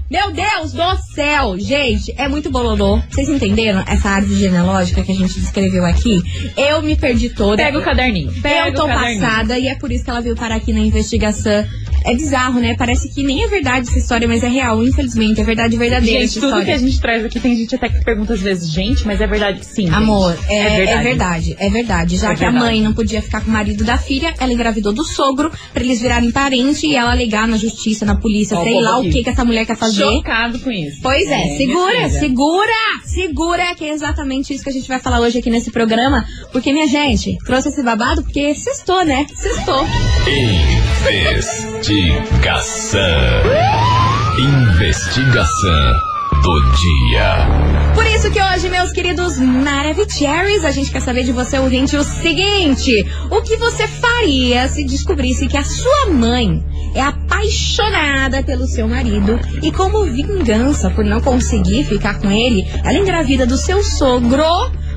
Meu 0.09 0.31
Deus 0.33 0.73
do 0.73 0.97
céu! 1.15 1.59
Gente, 1.59 2.15
é 2.17 2.29
muito 2.29 2.49
bololô. 2.49 3.01
Vocês 3.11 3.29
entenderam 3.29 3.83
essa 3.89 4.09
árvore 4.09 4.39
genealógica 4.39 5.03
que 5.03 5.11
a 5.11 5.15
gente 5.15 5.35
descreveu 5.41 5.85
aqui? 5.85 6.23
Eu 6.57 6.81
me 6.81 6.95
perdi 6.95 7.31
toda. 7.31 7.57
Pega 7.57 7.77
o 7.77 7.83
caderninho. 7.83 8.33
Pega 8.41 8.69
Eu 8.69 8.75
tô 8.75 8.85
o 8.85 8.89
passada 8.89 9.59
e 9.59 9.67
é 9.67 9.75
por 9.75 9.91
isso 9.91 10.05
que 10.05 10.11
ela 10.11 10.21
veio 10.21 10.37
parar 10.37 10.57
aqui 10.57 10.73
na 10.73 10.79
investigação. 10.79 11.67
É 12.05 12.15
bizarro, 12.15 12.61
né? 12.61 12.77
Parece 12.79 13.13
que 13.13 13.25
nem 13.25 13.43
é 13.43 13.49
verdade 13.49 13.89
essa 13.89 13.99
história, 13.99 14.29
mas 14.29 14.45
é 14.45 14.49
real, 14.49 14.81
infelizmente. 14.85 15.41
É 15.41 15.45
verdade 15.45 15.77
verdadeira 15.77 16.21
Gente, 16.21 16.35
tudo 16.35 16.43
que 16.43 16.47
história. 16.53 16.75
a 16.77 16.79
gente 16.79 17.01
traz 17.01 17.25
aqui, 17.25 17.41
tem 17.41 17.57
gente 17.57 17.75
até 17.75 17.89
que 17.89 18.05
pergunta 18.05 18.35
às 18.35 18.41
vezes, 18.41 18.71
gente, 18.71 19.05
mas 19.05 19.21
é 19.21 19.27
verdade 19.27 19.59
que 19.59 19.67
sim. 19.67 19.89
Amor, 19.91 20.39
é, 20.49 20.57
é 20.57 20.77
verdade. 20.77 20.93
é 20.93 21.03
verdade, 21.03 21.57
é 21.59 21.69
verdade. 21.69 22.17
Já 22.17 22.31
É 22.31 22.37
que 22.37 22.45
a 22.45 22.51
verdade. 22.51 22.65
mãe 22.65 22.81
não 22.81 22.93
podia 22.95 23.21
ficar 23.21 23.41
com 23.41 23.51
o 23.51 23.53
marido 23.53 23.83
da 23.83 23.99
filha, 23.99 24.33
ela 24.39 24.53
engravidou 24.53 24.93
do 24.93 25.03
sogro 25.03 25.51
pra 25.75 25.83
eles 25.83 26.01
virarem 26.01 26.31
parente 26.31 26.87
e 26.87 26.95
ela 26.95 27.11
alegar 27.11 27.49
na 27.49 27.57
justiça, 27.57 28.07
na 28.07 28.15
polícia, 28.15 28.57
Ó, 28.57 28.61
o 28.61 28.65
sei 28.65 28.81
lá 28.81 28.99
o 28.99 29.01
aqui. 29.01 29.11
que, 29.11 29.25
que 29.25 29.31
essa 29.31 29.45
mulher 29.45 29.67
quer 29.67 29.77
fazer. 29.77 29.96
Chocado 29.97 30.59
com 30.61 30.71
isso. 30.71 31.00
Pois 31.03 31.29
é, 31.31 31.37
minha 31.37 31.57
segura, 31.57 32.09
segura, 32.09 32.73
segura, 33.05 33.75
que 33.75 33.85
é 33.85 33.91
exatamente 33.91 34.55
isso 34.55 34.62
que 34.65 34.71
a 34.71 34.73
gente 34.73 34.88
vai 34.88 34.99
falar 34.99 35.21
hoje 35.21 35.38
aqui 35.38 35.50
nesse 35.50 35.71
programa. 35.71 36.25
Porque, 36.53 36.73
minha 36.73 36.87
gente, 36.87 37.37
trouxe 37.45 37.69
esse 37.69 37.83
babado 37.83 38.23
porque 38.23 38.55
sextou, 38.55 39.05
né? 39.05 39.26
Sextou. 39.35 39.85
Investigação. 41.07 43.00
Investigação 44.38 46.17
do 46.43 46.61
dia. 46.76 47.47
Por 47.95 48.07
isso 48.07 48.31
que 48.31 48.41
hoje, 48.41 48.69
meus 48.69 48.93
queridos 48.93 49.38
Maravicheries, 49.38 50.65
a 50.65 50.71
gente 50.71 50.91
quer 50.91 51.00
saber 51.00 51.25
de 51.25 51.33
você, 51.33 51.59
ouvinte, 51.59 51.97
o 51.97 52.05
seguinte: 52.05 52.93
o 53.31 53.43
que 53.43 53.57
você 53.57 53.88
faria 53.88 54.69
se 54.69 54.85
descobrisse 54.85 55.49
que 55.49 55.57
a 55.57 55.65
sua 55.65 56.07
mãe 56.11 56.62
é 56.97 57.03
apaixonada 57.03 58.43
pelo 58.43 58.67
seu 58.67 58.88
marido 58.88 59.38
e, 59.62 59.71
como 59.71 60.05
vingança 60.05 60.91
por 60.91 61.05
não 61.05 61.21
conseguir 61.21 61.85
ficar 61.85 62.19
com 62.19 62.31
ele, 62.31 62.67
ela 62.83 62.99
engravida 62.99 63.47
do 63.47 63.57
seu 63.57 63.83
sogro 63.85 64.43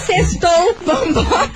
sextou, 0.06 0.76
vambora. 0.84 1.50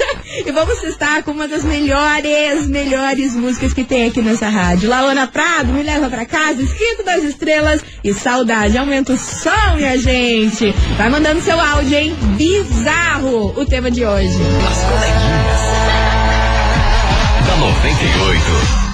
E 0.46 0.52
vamos 0.52 0.82
estar 0.84 1.22
com 1.22 1.32
uma 1.32 1.48
das 1.48 1.64
melhores, 1.64 2.66
melhores 2.66 3.34
músicas 3.34 3.72
que 3.72 3.84
tem 3.84 4.06
aqui 4.06 4.20
nessa 4.22 4.48
rádio. 4.48 4.88
Laona 4.88 5.26
Prado, 5.26 5.72
me 5.72 5.82
leva 5.82 6.08
pra 6.08 6.24
casa, 6.24 6.62
escrito 6.62 7.02
das 7.04 7.24
estrelas 7.24 7.82
e 8.04 8.14
saudade. 8.14 8.78
Aumenta 8.78 9.12
o 9.12 9.18
som, 9.18 9.74
minha 9.76 9.98
gente. 9.98 10.72
Vai 10.96 11.08
mandando 11.10 11.40
seu 11.40 11.58
áudio, 11.58 11.96
hein? 11.96 12.16
Bizarro 12.36 13.52
o 13.56 13.66
tema 13.66 13.90
de 13.90 14.04
hoje. 14.04 14.38
As 14.70 14.84
coleguinhas. 14.84 15.60
Da 17.46 17.56
98. 17.56 18.87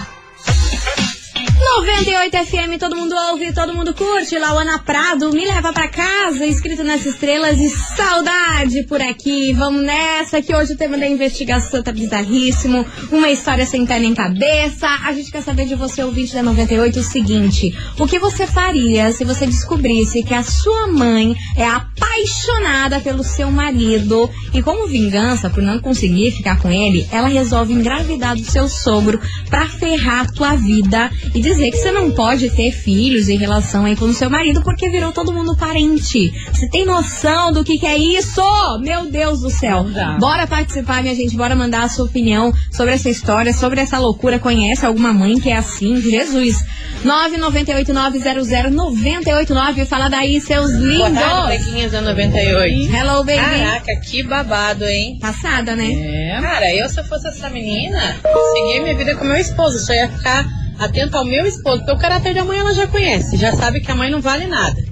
98 1.76 2.36
FM, 2.46 2.78
todo 2.78 2.94
mundo 2.94 3.16
ouve, 3.30 3.52
todo 3.52 3.74
mundo 3.74 3.92
curte. 3.92 4.38
Lauana 4.38 4.78
Prado, 4.78 5.32
me 5.32 5.44
leva 5.44 5.72
pra 5.72 5.88
casa, 5.88 6.46
escrito 6.46 6.84
nas 6.84 7.04
estrelas 7.04 7.58
e 7.58 7.68
saudade 7.68 8.84
por 8.84 9.02
aqui. 9.02 9.52
Vamos 9.52 9.82
nessa, 9.82 10.40
que 10.40 10.54
hoje 10.54 10.74
o 10.74 10.76
tema 10.76 10.96
da 10.96 11.08
investigação 11.08 11.82
tá 11.82 11.90
bizarríssimo. 11.90 12.86
Uma 13.10 13.28
história 13.28 13.66
sem 13.66 13.84
pé 13.84 13.98
nem 13.98 14.14
cabeça. 14.14 14.86
A 14.86 15.12
gente 15.12 15.32
quer 15.32 15.42
saber 15.42 15.66
de 15.66 15.74
você, 15.74 16.04
ouvinte 16.04 16.32
da 16.32 16.44
98, 16.44 17.00
o 17.00 17.02
seguinte: 17.02 17.76
o 17.98 18.06
que 18.06 18.20
você 18.20 18.46
faria 18.46 19.10
se 19.10 19.24
você 19.24 19.44
descobrisse 19.44 20.22
que 20.22 20.32
a 20.32 20.44
sua 20.44 20.86
mãe 20.86 21.34
é 21.56 21.66
apaixonada 21.66 23.00
pelo 23.00 23.24
seu 23.24 23.50
marido 23.50 24.30
e, 24.52 24.62
como 24.62 24.86
vingança 24.86 25.50
por 25.50 25.60
não 25.60 25.80
conseguir 25.80 26.30
ficar 26.30 26.60
com 26.60 26.70
ele, 26.70 27.04
ela 27.10 27.26
resolve 27.26 27.72
engravidar 27.72 28.36
do 28.36 28.44
seu 28.44 28.68
sogro 28.68 29.20
pra 29.50 29.66
ferrar 29.66 30.30
tua 30.30 30.54
vida 30.54 31.10
e 31.34 31.40
dizer 31.40 31.63
que 31.70 31.76
você 31.76 31.92
não 31.92 32.10
pode 32.10 32.50
ter 32.50 32.72
filhos 32.72 33.28
em 33.28 33.36
relação 33.36 33.84
aí 33.84 33.96
com 33.96 34.06
o 34.06 34.14
seu 34.14 34.30
marido 34.30 34.62
porque 34.62 34.88
virou 34.88 35.12
todo 35.12 35.32
mundo 35.32 35.56
parente. 35.56 36.32
Você 36.52 36.68
tem 36.68 36.84
noção 36.84 37.52
do 37.52 37.64
que, 37.64 37.78
que 37.78 37.86
é 37.86 37.96
isso? 37.96 38.42
Meu 38.80 39.10
Deus 39.10 39.40
do 39.40 39.50
céu. 39.50 39.86
Bora 40.18 40.46
participar, 40.46 41.02
minha 41.02 41.14
gente. 41.14 41.36
Bora 41.36 41.54
mandar 41.54 41.84
a 41.84 41.88
sua 41.88 42.06
opinião 42.06 42.52
sobre 42.72 42.94
essa 42.94 43.08
história, 43.08 43.52
sobre 43.52 43.80
essa 43.80 43.98
loucura. 43.98 44.38
Conhece 44.38 44.84
alguma 44.84 45.12
mãe 45.12 45.38
que 45.38 45.50
é 45.50 45.56
assim? 45.56 46.00
Jesus. 46.00 46.64
998900989. 47.04 49.86
Fala 49.86 50.08
daí, 50.08 50.40
seus 50.40 50.72
Boa 50.72 51.10
tarde, 51.10 51.70
lindos. 51.70 51.92
da 51.92 52.00
98. 52.00 52.94
Hello, 52.94 53.24
baby. 53.24 53.38
Caraca, 53.38 53.96
que 54.00 54.22
babado, 54.22 54.84
hein? 54.84 55.18
Passada, 55.20 55.76
né? 55.76 55.92
É. 55.92 56.40
Cara, 56.40 56.74
eu 56.74 56.88
se 56.88 56.98
eu 57.00 57.04
fosse 57.04 57.28
essa 57.28 57.50
menina, 57.50 58.16
seguir 58.54 58.80
minha 58.80 58.96
vida 58.96 59.14
com 59.16 59.24
meu 59.24 59.36
esposo. 59.36 59.84
Só 59.84 59.92
ia 59.92 60.08
ficar 60.08 60.46
atento 60.78 61.16
ao 61.16 61.24
meu 61.24 61.46
esposo. 61.46 61.78
Porque 61.78 61.92
o 61.92 61.98
caráter 61.98 62.34
da 62.34 62.44
mãe 62.44 62.58
ela 62.58 62.74
já 62.74 62.86
conhece. 62.86 63.36
Já 63.36 63.52
sabe 63.52 63.80
que 63.80 63.90
a 63.90 63.94
mãe 63.94 64.10
não 64.10 64.20
vale 64.20 64.46
nada. 64.46 64.82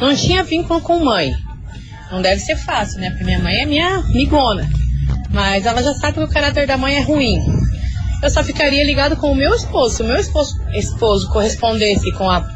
Não 0.00 0.14
tinha 0.14 0.42
vínculo 0.42 0.80
com 0.80 1.04
mãe. 1.04 1.34
Não 2.10 2.20
deve 2.20 2.40
ser 2.40 2.56
fácil, 2.56 3.00
né? 3.00 3.10
Porque 3.10 3.24
minha 3.24 3.38
mãe 3.38 3.62
é 3.62 3.66
minha 3.66 3.96
amigona. 3.96 4.68
Mas 5.30 5.64
ela 5.64 5.82
já 5.82 5.94
sabe 5.94 6.18
que 6.18 6.24
o 6.24 6.28
caráter 6.28 6.66
da 6.66 6.76
mãe 6.76 6.96
é 6.96 7.00
ruim. 7.00 7.38
Eu 8.22 8.30
só 8.30 8.44
ficaria 8.44 8.84
ligado 8.84 9.16
com 9.16 9.32
o 9.32 9.34
meu 9.34 9.54
esposo. 9.54 9.96
Se 9.96 10.02
o 10.02 10.06
meu 10.06 10.16
esposo, 10.16 10.60
esposo 10.74 11.28
correspondesse 11.30 12.12
com 12.12 12.28
a. 12.28 12.46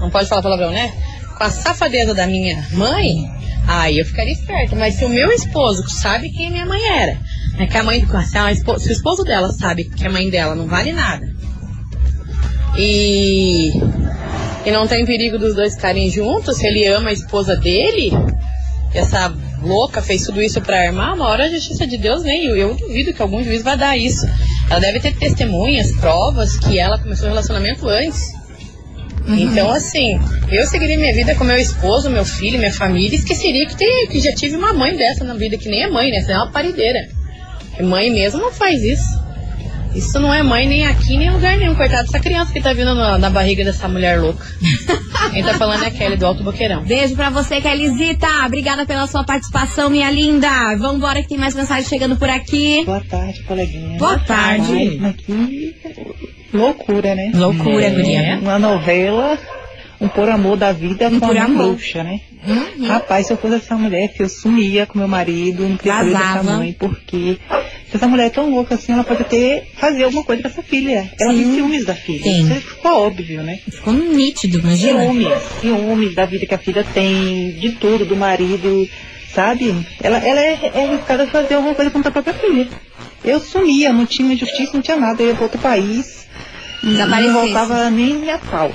Não 0.00 0.10
pode 0.10 0.28
falar 0.28 0.42
palavrão, 0.42 0.70
né? 0.70 0.92
Com 1.36 1.44
a 1.44 1.50
safadeza 1.50 2.14
da 2.14 2.26
minha 2.26 2.66
mãe, 2.72 3.30
aí 3.68 3.98
eu 3.98 4.06
ficaria 4.06 4.32
esperta. 4.32 4.74
Mas 4.74 4.94
se 4.94 5.04
o 5.04 5.08
meu 5.08 5.30
esposo 5.30 5.88
sabe 5.88 6.30
quem 6.30 6.48
a 6.48 6.50
minha 6.50 6.66
mãe 6.66 6.82
era, 6.88 7.18
é 7.58 7.66
que 7.66 7.76
a 7.76 7.84
mãe. 7.84 8.04
Se, 8.24 8.38
a 8.38 8.54
se 8.54 8.88
o 8.88 8.92
esposo 8.92 9.22
dela 9.22 9.52
sabe 9.52 9.84
que 9.84 10.06
a 10.06 10.10
mãe 10.10 10.30
dela 10.30 10.54
não 10.54 10.66
vale 10.66 10.92
nada. 10.92 11.39
E. 12.76 13.70
E 14.64 14.70
não 14.70 14.86
tem 14.86 15.04
perigo 15.06 15.38
dos 15.38 15.54
dois 15.54 15.74
ficarem 15.74 16.10
juntos, 16.10 16.58
se 16.58 16.66
ele 16.66 16.86
ama 16.86 17.08
a 17.08 17.12
esposa 17.12 17.56
dele, 17.56 18.12
essa 18.94 19.32
louca 19.62 20.02
fez 20.02 20.24
tudo 20.24 20.42
isso 20.42 20.60
pra 20.60 20.82
armar, 20.82 21.14
uma 21.14 21.28
hora 21.28 21.44
a 21.44 21.48
justiça 21.48 21.86
de 21.86 21.96
Deus 21.96 22.22
vem. 22.22 22.44
Eu, 22.44 22.56
eu 22.56 22.74
duvido 22.74 23.14
que 23.14 23.22
algum 23.22 23.42
juiz 23.42 23.62
vai 23.62 23.76
dar 23.76 23.96
isso. 23.96 24.26
Ela 24.68 24.80
deve 24.80 25.00
ter 25.00 25.16
testemunhas, 25.16 25.92
provas 25.92 26.56
que 26.58 26.78
ela 26.78 26.98
começou 26.98 27.26
o 27.26 27.30
relacionamento 27.30 27.88
antes. 27.88 28.32
Então, 29.28 29.70
assim, 29.70 30.18
eu 30.50 30.66
seguiria 30.66 30.98
minha 30.98 31.14
vida 31.14 31.34
com 31.34 31.44
meu 31.44 31.56
esposo, 31.56 32.10
meu 32.10 32.24
filho, 32.24 32.58
minha 32.58 32.72
família, 32.72 33.14
e 33.14 33.18
esqueceria 33.18 33.66
que, 33.66 33.76
tem, 33.76 34.08
que 34.08 34.18
já 34.20 34.32
tive 34.34 34.56
uma 34.56 34.72
mãe 34.72 34.96
dessa 34.96 35.24
na 35.24 35.34
vida, 35.34 35.56
que 35.56 35.68
nem 35.68 35.82
é 35.82 35.90
mãe, 35.90 36.10
né? 36.10 36.18
Essa 36.18 36.32
é 36.32 36.36
uma 36.36 36.50
parideira. 36.50 37.08
Mãe 37.80 38.10
mesmo 38.10 38.40
não 38.40 38.52
faz 38.52 38.82
isso. 38.82 39.29
Isso 39.94 40.18
não 40.20 40.32
é 40.32 40.42
mãe 40.42 40.68
nem 40.68 40.86
aqui, 40.86 41.16
nem 41.16 41.26
em 41.28 41.30
lugar 41.30 41.56
nenhum. 41.58 41.74
Coitado 41.74 42.04
dessa 42.04 42.20
criança 42.20 42.52
que 42.52 42.60
tá 42.60 42.72
vindo 42.72 42.94
na, 42.94 43.18
na 43.18 43.28
barriga 43.30 43.64
dessa 43.64 43.88
mulher 43.88 44.20
louca. 44.20 44.46
Quem 45.32 45.42
tá 45.42 45.54
falando 45.54 45.82
é 45.82 45.88
a 45.88 45.90
Kelly 45.90 46.16
do 46.16 46.26
Alto 46.26 46.42
Boqueirão. 46.44 46.82
Beijo 46.84 47.14
pra 47.16 47.28
você, 47.30 47.60
Kelizita. 47.60 48.26
Obrigada 48.46 48.86
pela 48.86 49.06
sua 49.06 49.24
participação, 49.24 49.90
minha 49.90 50.10
linda. 50.10 50.48
Vambora 50.76 51.22
que 51.22 51.28
tem 51.28 51.38
mais 51.38 51.54
mensagem 51.54 51.88
chegando 51.88 52.16
por 52.16 52.28
aqui. 52.30 52.84
Boa 52.84 53.00
tarde, 53.00 53.42
coleguinha. 53.42 53.98
Boa 53.98 54.18
tarde. 54.18 54.98
Que 55.26 55.74
loucura, 56.52 57.14
né? 57.14 57.32
Loucura, 57.34 57.86
É. 57.86 57.90
guria. 57.90 58.38
Uma 58.40 58.58
novela, 58.58 59.38
um 60.00 60.08
por 60.08 60.28
amor 60.28 60.56
da 60.56 60.72
vida 60.72 61.08
Um 61.08 61.20
com 61.20 61.26
por 61.28 61.36
amor. 61.36 61.66
bruxa, 61.74 62.02
né? 62.02 62.20
Uhum. 62.46 62.86
Rapaz, 62.86 63.26
se 63.26 63.32
eu 63.32 63.36
fosse 63.36 63.56
essa 63.56 63.76
mulher, 63.76 64.10
eu 64.18 64.28
sumia 64.28 64.86
com 64.86 64.98
meu 64.98 65.06
marido, 65.08 65.68
não 65.68 65.76
queria 65.76 66.02
dessa 66.04 66.42
mãe, 66.42 66.72
porque 66.78 67.38
essa 67.92 68.06
mulher 68.08 68.26
é 68.26 68.30
tão 68.30 68.50
louca 68.50 68.74
assim, 68.74 68.92
ela 68.92 69.04
pode 69.04 69.24
ter, 69.24 69.64
fazer 69.76 70.04
alguma 70.04 70.22
coisa 70.24 70.42
com 70.42 70.48
essa 70.48 70.62
filha. 70.62 71.10
Ela 71.20 71.32
Sim. 71.32 71.42
tem 71.44 71.54
ciúmes 71.54 71.84
da 71.84 71.94
filha. 71.94 72.22
Tem. 72.22 72.40
Isso 72.42 72.54
ficou 72.54 73.06
óbvio, 73.06 73.42
né? 73.42 73.58
Ficou 73.70 73.92
nítido, 73.92 74.58
imagina. 74.60 75.02
Ciúmes, 75.02 75.28
ciúmes 75.60 76.14
da 76.14 76.24
vida 76.24 76.46
que 76.46 76.54
a 76.54 76.58
filha 76.58 76.84
tem, 76.94 77.52
de 77.52 77.72
tudo, 77.72 78.04
do 78.04 78.16
marido, 78.16 78.88
sabe? 79.34 79.74
Ela, 80.02 80.18
ela 80.18 80.40
é, 80.40 80.70
é 80.74 80.84
arriscada 80.84 81.24
a 81.24 81.26
fazer 81.26 81.54
alguma 81.54 81.74
coisa 81.74 81.90
contra 81.90 82.08
a 82.08 82.12
própria 82.12 82.34
filha. 82.34 82.68
Eu 83.24 83.38
sumia, 83.40 83.92
não 83.92 84.06
tinha 84.06 84.34
justiça, 84.36 84.70
não 84.74 84.80
tinha 84.82 84.96
nada, 84.96 85.22
eu 85.22 85.28
ia 85.28 85.34
para 85.34 85.42
outro 85.44 85.58
país 85.60 86.20
não 86.82 87.32
voltava 87.32 87.90
nem 87.90 88.30
a 88.30 88.38
pau. 88.38 88.72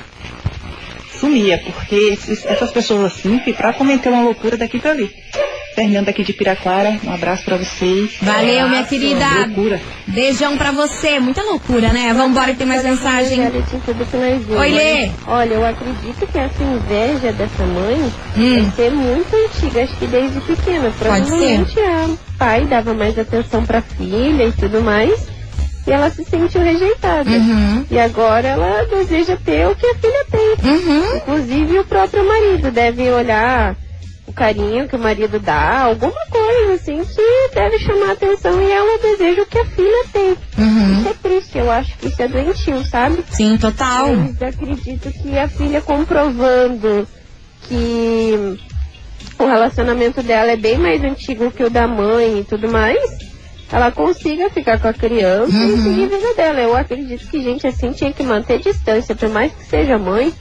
Sumia, 1.20 1.58
porque 1.66 1.96
esses- 1.96 2.46
essas 2.46 2.72
pessoas 2.72 3.06
assim, 3.14 3.40
pra 3.58 3.74
cometer 3.74 4.10
uma 4.10 4.22
loucura 4.22 4.58
daqui 4.58 4.80
pra 4.80 4.92
ali. 4.92 5.10
Fernanda 5.76 6.10
aqui 6.12 6.24
de 6.24 6.32
Piraquara. 6.34 6.98
Um 7.04 7.14
abraço 7.14 7.44
pra 7.44 7.58
vocês. 7.58 8.16
Valeu, 8.22 8.70
minha 8.70 8.84
querida. 8.84 9.26
Loucura. 9.46 9.82
Beijão 10.08 10.58
pra 10.58 10.72
você. 10.72 11.20
Muita 11.20 11.44
loucura, 11.44 11.92
né? 11.92 12.14
Vambora 12.14 12.54
que 12.54 12.58
tem 12.60 12.68
mais 12.68 12.84
mensagem. 12.84 13.40
Oi, 13.46 14.70
Lê. 14.72 15.10
Olha, 15.28 15.54
eu 15.54 15.66
acredito 15.66 16.26
que 16.32 16.38
essa 16.38 16.64
inveja 16.64 17.34
dessa 17.34 17.66
mãe 17.66 18.12
Hum. 18.38 18.56
deve 18.56 18.72
ser 18.76 18.92
muito 18.92 19.36
antiga, 19.36 19.84
acho 19.84 19.96
que 19.98 20.08
desde 20.08 20.40
pequena. 20.42 20.92
Pode 20.98 20.98
Provavelmente 20.98 21.80
a 21.80 22.10
pai 22.38 22.66
dava 22.66 22.94
mais 22.94 23.18
atenção 23.20 23.66
pra 23.66 23.82
filha 23.82 24.44
e 24.46 24.52
tudo 24.54 24.82
mais, 24.82 25.28
e 25.88 25.92
ela 25.92 26.10
se 26.10 26.24
sentiu 26.26 26.62
rejeitada. 26.62 27.30
Uhum. 27.30 27.86
E 27.90 28.00
agora 28.00 28.48
ela 28.48 28.86
deseja 28.90 29.38
ter 29.44 29.68
o 29.68 29.76
que 29.76 29.86
a 29.86 29.96
filha 29.96 30.26
tem. 30.32 30.72
Uhum. 30.72 31.16
Inclusive 31.18 31.80
o 31.80 31.86
próprio 31.86 32.26
marido 32.28 32.72
deve 32.72 33.10
olhar 33.10 33.76
o 34.28 34.34
carinho 34.34 34.88
que 34.88 34.96
o 34.96 35.00
marido 35.00 35.40
dá, 35.40 35.82
alguma 35.82 36.26
coisa 36.30 36.74
assim 36.74 37.04
que 37.06 37.54
deve 37.54 37.78
chamar 37.80 38.10
a 38.10 38.14
atenção 38.14 38.62
e 38.62 38.72
ela 38.72 38.98
deseja 39.00 39.42
o 39.44 39.46
que 39.46 39.60
a 39.60 39.66
filha 39.66 40.06
tem. 40.12 40.36
Uhum. 40.58 41.00
Isso 41.00 41.10
é 41.10 41.14
triste, 41.14 41.58
eu 41.58 41.72
acho 41.72 41.96
que 41.98 42.08
isso 42.08 42.22
é 42.22 42.28
doentio, 42.28 42.84
sabe? 42.86 43.24
Sim, 43.30 43.58
total. 43.58 44.16
Mas 44.16 44.42
acredito 44.42 45.12
que 45.12 45.38
a 45.38 45.48
filha 45.48 45.80
comprovando 45.82 47.08
que 47.68 48.60
o 49.38 49.46
relacionamento 49.46 50.24
dela 50.24 50.52
é 50.52 50.58
bem 50.58 50.78
mais 50.78 51.04
antigo 51.04 51.52
que 51.52 51.64
o 51.64 51.70
da 51.70 51.88
mãe 51.88 52.40
e 52.40 52.44
tudo 52.44 52.68
mais, 52.70 52.98
ela 53.72 53.92
consiga 53.92 54.50
ficar 54.50 54.80
com 54.80 54.88
a 54.88 54.94
criança 54.94 55.52
e 55.52 55.72
Uhum. 55.72 55.84
seguir 55.84 56.04
a 56.06 56.18
vida 56.18 56.34
dela. 56.36 56.60
Eu 56.62 56.76
acredito 56.76 57.28
que 57.28 57.42
gente 57.44 57.68
assim 57.68 57.92
tinha 57.92 58.12
que 58.14 58.24
manter 58.24 58.60
distância, 58.60 59.14
por 59.16 59.30
mais 59.30 59.52
que 59.54 59.66
seja 59.66 59.98
mãe, 59.98 60.34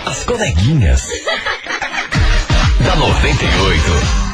As 0.06 0.24
coleguinhas. 0.24 1.06
da 2.84 2.96
98. 2.96 4.29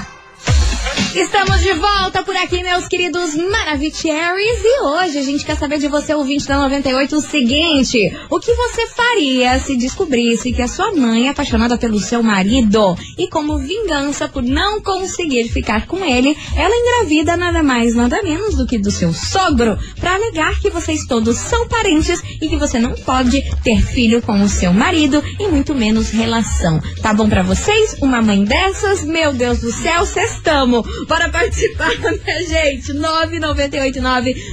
Estamos 1.17 1.63
de 1.63 1.73
volta 1.73 2.23
por 2.23 2.37
aqui, 2.37 2.63
meus 2.63 2.87
queridos 2.87 3.35
Maravicheries. 3.35 4.61
E 4.63 4.83
hoje 4.83 5.17
a 5.17 5.23
gente 5.23 5.47
quer 5.47 5.57
saber 5.57 5.79
de 5.79 5.89
você, 5.89 6.13
ouvinte 6.13 6.47
da 6.47 6.59
98, 6.59 7.17
o 7.17 7.21
seguinte: 7.23 8.15
o 8.29 8.39
que 8.39 8.53
você 8.53 8.87
faria 8.89 9.59
se 9.59 9.79
descobrisse 9.79 10.53
que 10.53 10.61
a 10.61 10.69
sua 10.69 10.93
mãe 10.93 11.27
é 11.27 11.31
apaixonada 11.31 11.79
pelo 11.79 11.99
seu 11.99 12.23
marido 12.23 12.95
e, 13.17 13.31
como 13.31 13.57
vingança 13.57 14.29
por 14.29 14.43
não 14.43 14.79
conseguir 14.83 15.49
ficar 15.49 15.87
com 15.87 16.05
ele, 16.05 16.37
ela 16.55 16.77
engravida 16.77 17.35
nada 17.35 17.63
mais, 17.63 17.95
nada 17.95 18.23
menos 18.23 18.55
do 18.55 18.67
que 18.67 18.77
do 18.77 18.91
seu 18.91 19.15
sogro, 19.15 19.79
para 19.99 20.17
alegar 20.17 20.61
que 20.61 20.69
vocês 20.69 21.07
todos 21.07 21.39
são 21.39 21.67
parentes 21.67 22.23
e 22.43 22.47
que 22.47 22.59
você 22.59 22.79
não 22.79 22.93
pode 22.93 23.43
ter 23.65 23.81
filho 23.81 24.21
com 24.21 24.43
o 24.43 24.49
seu 24.51 24.71
marido 24.71 25.25
e 25.41 25.49
muito 25.49 25.75
menos 25.75 26.11
relação. 26.11 26.79
Tá 27.01 27.15
bom 27.15 27.27
pra 27.27 27.43
vocês? 27.43 27.97
Uma 28.03 28.21
mãe 28.21 28.45
dessas? 28.45 29.03
Meu 29.03 29.33
Deus 29.33 29.61
do 29.61 29.73
céu, 29.73 30.05
cestamos! 30.05 31.06
Bora 31.09 31.29
participar, 31.29 31.91
minha 31.99 32.43
gente! 32.49 32.93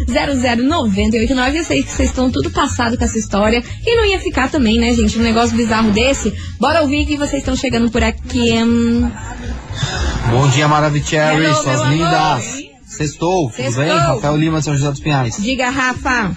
998900989. 0.08 1.56
Eu 1.56 1.64
sei 1.64 1.84
que 1.84 1.92
vocês 1.92 2.10
estão 2.10 2.30
tudo 2.32 2.52
passado 2.52 2.98
com 2.98 3.04
essa 3.04 3.18
história. 3.18 3.64
E 3.86 3.96
não 3.96 4.06
ia 4.06 4.20
ficar 4.20 4.50
também, 4.50 4.78
né, 4.80 4.94
gente? 4.94 5.18
Um 5.18 5.24
negócio 5.24 5.56
bizarro 5.56 5.92
desse. 5.92 6.34
Bora 6.60 6.82
ouvir 6.82 7.06
que 7.06 7.18
vocês 7.18 7.42
estão 7.42 7.56
chegando 7.56 7.90
por 7.92 8.04
aqui. 8.04 8.54
Hum, 8.64 9.10
Bom 10.30 10.48
dia, 10.50 10.68
Maravicherry, 10.68 11.46
suas 11.56 11.82
amor. 11.82 11.92
lindas. 11.94 12.64
Sextou, 12.86 13.48
tudo 13.50 13.56
Sextou. 13.56 13.84
bem? 13.84 13.98
Rafael 13.98 14.38
Lima, 14.38 14.62
São 14.62 14.76
José 14.78 14.90
dos 14.92 15.00
Pinhais. 15.00 15.38
Diga, 15.42 15.70
Rafa. 15.70 16.32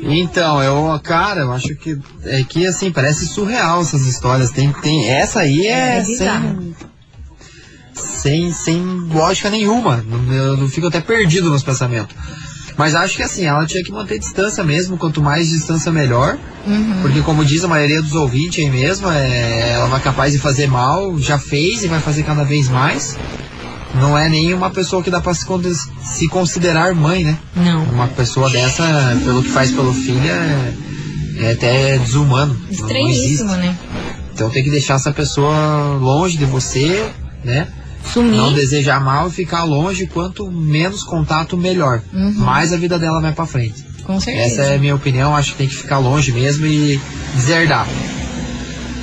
Então, 0.00 0.62
eu, 0.62 1.00
cara, 1.02 1.40
eu 1.42 1.52
acho 1.52 1.74
que 1.76 1.98
é 2.24 2.42
que 2.44 2.66
assim, 2.66 2.90
parece 2.92 3.26
surreal 3.26 3.80
essas 3.80 4.06
histórias. 4.06 4.50
Tem, 4.50 4.72
tem, 4.72 5.08
essa 5.10 5.40
aí 5.40 5.66
é, 5.66 5.98
É 5.98 6.04
sem, 6.04 6.74
sem, 8.24 8.50
sem 8.54 8.82
lógica 9.12 9.50
nenhuma. 9.50 10.02
Eu 10.30 10.56
não 10.56 10.66
fico 10.66 10.86
até 10.86 10.98
perdido 10.98 11.50
nos 11.50 11.62
pensamentos. 11.62 12.16
Mas 12.74 12.94
acho 12.94 13.16
que 13.16 13.22
assim, 13.22 13.44
ela 13.44 13.66
tinha 13.66 13.84
que 13.84 13.92
manter 13.92 14.18
distância 14.18 14.64
mesmo, 14.64 14.96
quanto 14.96 15.22
mais 15.22 15.50
distância 15.50 15.92
melhor. 15.92 16.38
Uhum. 16.66 17.02
Porque 17.02 17.20
como 17.20 17.44
diz 17.44 17.62
a 17.62 17.68
maioria 17.68 18.00
dos 18.00 18.14
ouvintes 18.14 18.64
aí 18.64 18.70
mesmo, 18.70 19.10
é, 19.10 19.72
ela 19.74 19.88
não 19.88 19.96
é 19.98 20.00
capaz 20.00 20.32
de 20.32 20.38
fazer 20.38 20.66
mal, 20.66 21.18
já 21.18 21.38
fez 21.38 21.84
e 21.84 21.86
vai 21.86 22.00
fazer 22.00 22.22
cada 22.22 22.44
vez 22.44 22.70
mais. 22.70 23.18
Não 23.94 24.16
é 24.16 24.26
nem 24.26 24.54
uma 24.54 24.70
pessoa 24.70 25.02
que 25.02 25.10
dá 25.10 25.20
pra 25.20 25.34
se, 25.34 25.44
se 26.02 26.26
considerar 26.28 26.94
mãe, 26.94 27.22
né? 27.24 27.38
Não. 27.54 27.84
Uma 27.84 28.08
pessoa 28.08 28.48
dessa, 28.48 28.82
pelo 29.22 29.42
que 29.42 29.50
faz 29.50 29.70
pelo 29.70 29.92
filho, 29.92 30.26
é, 30.26 30.72
é 31.40 31.52
até 31.52 31.98
desumano. 31.98 32.58
Estranhíssimo, 32.70 33.54
né? 33.54 33.76
Então 34.32 34.48
tem 34.48 34.64
que 34.64 34.70
deixar 34.70 34.94
essa 34.94 35.12
pessoa 35.12 35.98
longe 36.00 36.38
de 36.38 36.46
você, 36.46 37.08
né? 37.44 37.68
Sumir. 38.12 38.36
Não 38.36 38.52
desejar 38.52 39.00
mal 39.02 39.28
e 39.28 39.30
ficar 39.32 39.64
longe, 39.64 40.06
quanto 40.06 40.50
menos 40.50 41.02
contato, 41.02 41.56
melhor. 41.56 42.02
Uhum. 42.12 42.32
Mais 42.34 42.72
a 42.72 42.76
vida 42.76 42.98
dela 42.98 43.20
vai 43.20 43.32
pra 43.32 43.46
frente. 43.46 43.84
Com 44.04 44.20
certeza. 44.20 44.62
Essa 44.62 44.72
é 44.72 44.76
a 44.76 44.78
minha 44.78 44.94
opinião, 44.94 45.34
acho 45.34 45.52
que 45.52 45.58
tem 45.58 45.68
que 45.68 45.74
ficar 45.74 45.98
longe 45.98 46.30
mesmo 46.32 46.66
e 46.66 47.00
deserdar. 47.34 47.86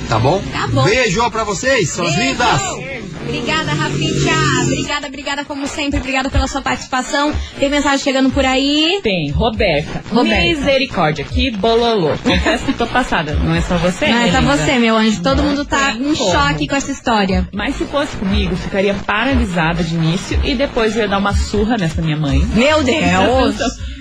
Tá 0.08 0.18
bom? 0.18 0.42
Tá 0.52 0.68
bom. 0.68 0.84
Beijo 0.84 1.28
pra 1.30 1.44
vocês, 1.44 1.90
suas 1.90 2.14
Beijo! 2.14 2.30
lindas! 2.30 2.91
Obrigada, 3.32 3.72
Rafinha. 3.72 4.62
Obrigada, 4.62 5.06
obrigada 5.06 5.44
como 5.46 5.66
sempre. 5.66 5.98
Obrigada 5.98 6.28
pela 6.28 6.46
sua 6.46 6.60
participação. 6.60 7.32
Tem 7.58 7.70
mensagem 7.70 7.98
chegando 7.98 8.28
por 8.28 8.44
aí. 8.44 9.00
Tem, 9.02 9.30
Roberta. 9.30 10.04
Roberta. 10.10 10.42
Misericórdia, 10.42 11.24
que 11.24 11.50
bololô. 11.50 12.10
Confesso 12.18 12.66
que 12.66 12.74
tô 12.74 12.86
passada. 12.86 13.32
Não 13.36 13.54
é 13.54 13.62
só 13.62 13.78
você, 13.78 14.06
Não, 14.06 14.18
é 14.18 14.30
só 14.30 14.40
linda? 14.40 14.56
você, 14.56 14.78
meu 14.78 14.94
anjo. 14.96 15.22
Todo 15.22 15.42
mundo 15.42 15.64
tá 15.64 15.92
em 15.92 16.14
como. 16.14 16.16
choque 16.16 16.68
com 16.68 16.76
essa 16.76 16.90
história. 16.92 17.48
Mas 17.54 17.76
se 17.76 17.86
fosse 17.86 18.14
comigo, 18.18 18.54
ficaria 18.54 18.92
paralisada 18.92 19.82
de 19.82 19.94
início 19.94 20.38
e 20.44 20.54
depois 20.54 20.94
ia 20.94 21.08
dar 21.08 21.16
uma 21.16 21.34
surra 21.34 21.78
nessa 21.78 22.02
minha 22.02 22.18
mãe. 22.18 22.38
Meu 22.54 22.82
Deus! 22.84 23.56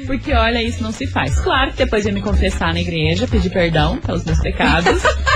Porque 0.05 0.33
olha, 0.33 0.61
isso 0.61 0.83
não 0.83 0.91
se 0.91 1.07
faz. 1.07 1.39
Claro 1.39 1.71
que 1.71 1.77
depois 1.77 2.05
ia 2.05 2.11
me 2.11 2.21
confessar 2.21 2.73
na 2.73 2.81
igreja, 2.81 3.27
pedir 3.27 3.49
perdão 3.49 3.97
pelos 3.97 4.25
meus 4.25 4.39
pecados. 4.39 5.01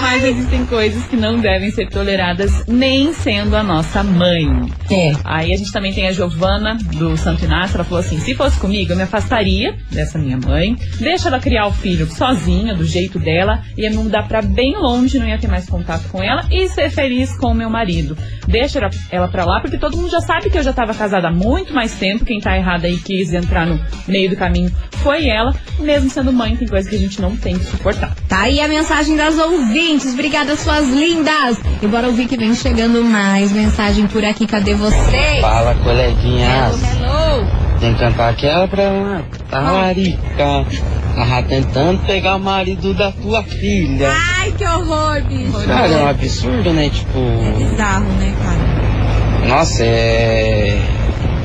Mas 0.00 0.24
existem 0.24 0.64
coisas 0.66 1.04
que 1.06 1.16
não 1.16 1.38
devem 1.38 1.70
ser 1.70 1.88
toleradas, 1.88 2.64
nem 2.66 3.12
sendo 3.12 3.56
a 3.56 3.62
nossa 3.62 4.02
mãe. 4.02 4.46
É. 4.90 5.12
Aí 5.24 5.52
a 5.52 5.56
gente 5.56 5.72
também 5.72 5.92
tem 5.92 6.06
a 6.06 6.12
Giovana, 6.12 6.76
do 6.94 7.16
Santo 7.16 7.44
Inácio, 7.44 7.76
ela 7.76 7.84
falou 7.84 8.00
assim, 8.00 8.18
se 8.20 8.34
fosse 8.34 8.58
comigo, 8.58 8.92
eu 8.92 8.96
me 8.96 9.02
afastaria 9.02 9.76
dessa 9.90 10.18
minha 10.18 10.36
mãe, 10.36 10.76
deixa 10.98 11.28
ela 11.28 11.40
criar 11.40 11.66
o 11.66 11.72
filho 11.72 12.06
sozinha, 12.06 12.74
do 12.74 12.84
jeito 12.84 13.18
dela, 13.18 13.62
ia 13.76 13.90
me 13.90 13.96
mudar 13.96 14.26
pra 14.28 14.42
bem 14.42 14.76
longe, 14.76 15.18
não 15.18 15.26
ia 15.28 15.38
ter 15.38 15.48
mais 15.48 15.66
contato 15.68 16.08
com 16.08 16.22
ela, 16.22 16.46
e 16.50 16.68
ser 16.68 16.90
feliz 16.90 17.36
com 17.38 17.48
o 17.48 17.54
meu 17.54 17.68
marido. 17.70 18.16
Deixa 18.46 18.78
ela- 18.78 18.90
ela 19.10 19.28
pra 19.28 19.44
lá, 19.44 19.60
porque 19.60 19.78
todo 19.78 19.96
mundo 19.96 20.10
já 20.10 20.20
sabe 20.20 20.50
que 20.50 20.58
eu 20.58 20.62
já 20.62 20.72
tava 20.72 20.94
casada 20.94 21.28
há 21.28 21.32
muito 21.32 21.74
mais 21.74 21.94
tempo, 21.94 22.24
quem 22.24 22.38
tá 22.40 22.56
errado 22.56 22.84
aí 22.84 22.96
quis 22.98 23.32
entrar 23.32 23.66
no 23.66 23.80
meio 24.06 24.30
do 24.30 24.36
caminho 24.36 24.70
foi 25.02 25.28
ela, 25.28 25.54
mesmo 25.78 26.10
sendo 26.10 26.32
mãe, 26.32 26.56
tem 26.56 26.66
coisa 26.68 26.88
que 26.88 26.96
a 26.96 26.98
gente 26.98 27.20
não 27.20 27.36
tem 27.36 27.58
que 27.58 27.64
suportar. 27.64 28.14
Tá 28.28 28.42
aí 28.42 28.60
a 28.60 28.68
mensagem 28.68 29.16
das 29.16 29.36
ouvintes. 29.38 29.85
Obrigada, 29.94 30.56
suas 30.56 30.88
lindas. 30.88 31.58
E 31.80 31.86
bora 31.86 32.08
ouvir 32.08 32.26
que 32.26 32.36
vem 32.36 32.54
chegando 32.56 33.04
mais 33.04 33.52
mensagem 33.52 34.08
por 34.08 34.24
aqui. 34.24 34.44
Cadê 34.44 34.74
vocês? 34.74 35.40
Fala, 35.40 35.76
coleguinhas. 35.76 36.74
Hello. 36.82 37.46
Tem 37.78 37.94
que 37.94 38.00
cantar 38.00 38.30
aquela 38.30 38.66
pra 38.66 39.22
Tarica. 39.48 40.66
Tava 41.14 41.42
tentando 41.44 42.04
pegar 42.04 42.34
o 42.36 42.40
marido 42.40 42.94
da 42.94 43.12
tua 43.12 43.44
filha. 43.44 44.10
Ai, 44.38 44.52
que 44.58 44.64
horror, 44.64 45.22
bicho. 45.22 45.66
Cara, 45.66 45.86
é 45.86 46.04
um 46.04 46.08
absurdo, 46.08 46.72
né? 46.72 46.90
Tipo, 46.90 47.18
É 47.18 47.52
bizarro, 47.52 48.06
né, 48.18 48.34
cara? 48.42 49.48
Nossa, 49.48 49.84
é. 49.84 50.80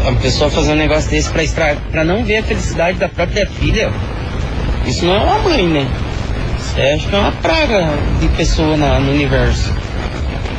Uma 0.02 0.14
pessoa 0.20 0.50
fazer 0.50 0.72
um 0.72 0.78
negócio 0.78 1.12
desse 1.12 1.30
pra, 1.30 1.44
estra... 1.44 1.78
pra 1.92 2.04
não 2.04 2.26
ver 2.26 2.38
a 2.38 2.44
felicidade 2.44 2.98
da 2.98 3.08
própria 3.08 3.46
filha. 3.46 3.92
Isso 4.88 5.06
não 5.06 5.14
é 5.14 5.20
uma 5.20 5.40
mãe, 5.40 5.68
né? 5.68 5.88
É, 6.78 6.94
acho 6.94 7.08
que 7.08 7.16
é 7.16 7.20
uma 7.20 7.32
praga 7.34 7.86
de 8.20 8.28
pessoa 8.30 8.78
na- 8.78 9.00
no 9.00 9.12
universo. 9.12 9.74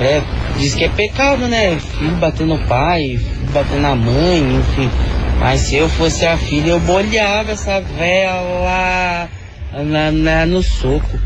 É, 0.00 0.20
diz 0.58 0.74
que 0.74 0.84
é 0.84 0.88
pecado, 0.88 1.46
né? 1.48 1.78
Filho 1.98 2.16
batendo 2.16 2.56
no 2.56 2.58
pai, 2.66 3.00
filho 3.18 3.50
batendo 3.52 3.80
na 3.80 3.94
mãe, 3.94 4.38
enfim. 4.56 4.90
Mas 5.38 5.60
se 5.60 5.76
eu 5.76 5.88
fosse 5.88 6.26
a 6.26 6.36
filha, 6.36 6.70
eu 6.70 6.80
bolhava 6.80 7.52
essa 7.52 7.82
lá 8.62 9.28
na, 9.74 10.10
na- 10.10 10.46
no 10.46 10.62
soco. 10.62 11.18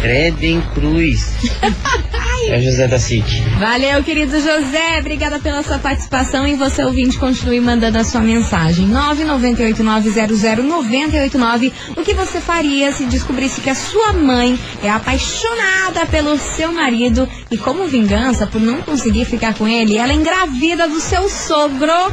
Credo 0.00 0.42
em 0.42 0.60
cruz. 0.60 1.34
É 2.46 2.60
José 2.60 2.86
da 2.86 2.98
City. 2.98 3.40
Valeu, 3.58 4.04
querido 4.04 4.38
José. 4.38 4.98
Obrigada 4.98 5.38
pela 5.38 5.62
sua 5.62 5.78
participação 5.78 6.46
e 6.46 6.54
você 6.54 6.84
ouvinte 6.84 7.16
continue 7.16 7.58
mandando 7.58 7.96
a 7.96 8.04
sua 8.04 8.20
mensagem. 8.20 8.86
998900989. 8.90 11.72
O 11.96 12.02
que 12.02 12.12
você 12.12 12.40
faria 12.40 12.92
se 12.92 13.04
descobrisse 13.04 13.62
que 13.62 13.70
a 13.70 13.74
sua 13.74 14.12
mãe 14.12 14.58
é 14.82 14.90
apaixonada 14.90 16.04
pelo 16.06 16.36
seu 16.36 16.70
marido 16.72 17.26
e 17.50 17.56
como 17.56 17.86
vingança 17.86 18.46
por 18.46 18.60
não 18.60 18.82
conseguir 18.82 19.24
ficar 19.24 19.54
com 19.54 19.66
ele, 19.66 19.96
ela 19.96 20.12
é 20.12 20.16
engravida 20.16 20.86
do 20.88 21.00
seu 21.00 21.28
sogro? 21.30 22.12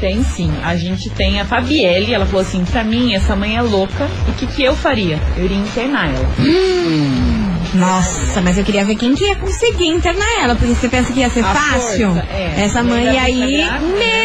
Tem 0.00 0.22
sim. 0.24 0.52
A 0.62 0.76
gente 0.76 1.08
tem 1.10 1.40
a 1.40 1.44
Fabielle, 1.44 2.12
ela 2.12 2.26
falou 2.26 2.42
assim, 2.42 2.64
pra 2.64 2.82
mim 2.84 3.14
essa 3.14 3.34
mãe 3.36 3.56
é 3.56 3.62
louca. 3.62 4.08
E 4.26 4.30
o 4.30 4.34
que, 4.34 4.46
que 4.46 4.62
eu 4.62 4.74
faria? 4.74 5.18
Eu 5.36 5.44
iria 5.44 5.56
internar 5.58 6.08
ela. 6.14 6.28
Nossa, 7.74 8.40
mas 8.40 8.56
eu 8.58 8.64
queria 8.64 8.84
ver 8.84 8.94
quem 8.96 9.14
que 9.14 9.24
ia 9.24 9.34
conseguir 9.36 9.88
internar 9.88 10.42
ela, 10.42 10.54
porque 10.54 10.74
você 10.74 10.88
pensa 10.88 11.12
que 11.12 11.20
ia 11.20 11.30
ser 11.30 11.44
A 11.44 11.54
fácil? 11.54 12.14
força, 12.14 12.26
é. 12.32 12.54
Essa 12.64 12.82
mãe 12.82 13.08
Ainda 13.08 13.20
aí, 13.22 13.56
grávida, 13.64 13.86
né? 13.86 13.98
meu 13.98 14.23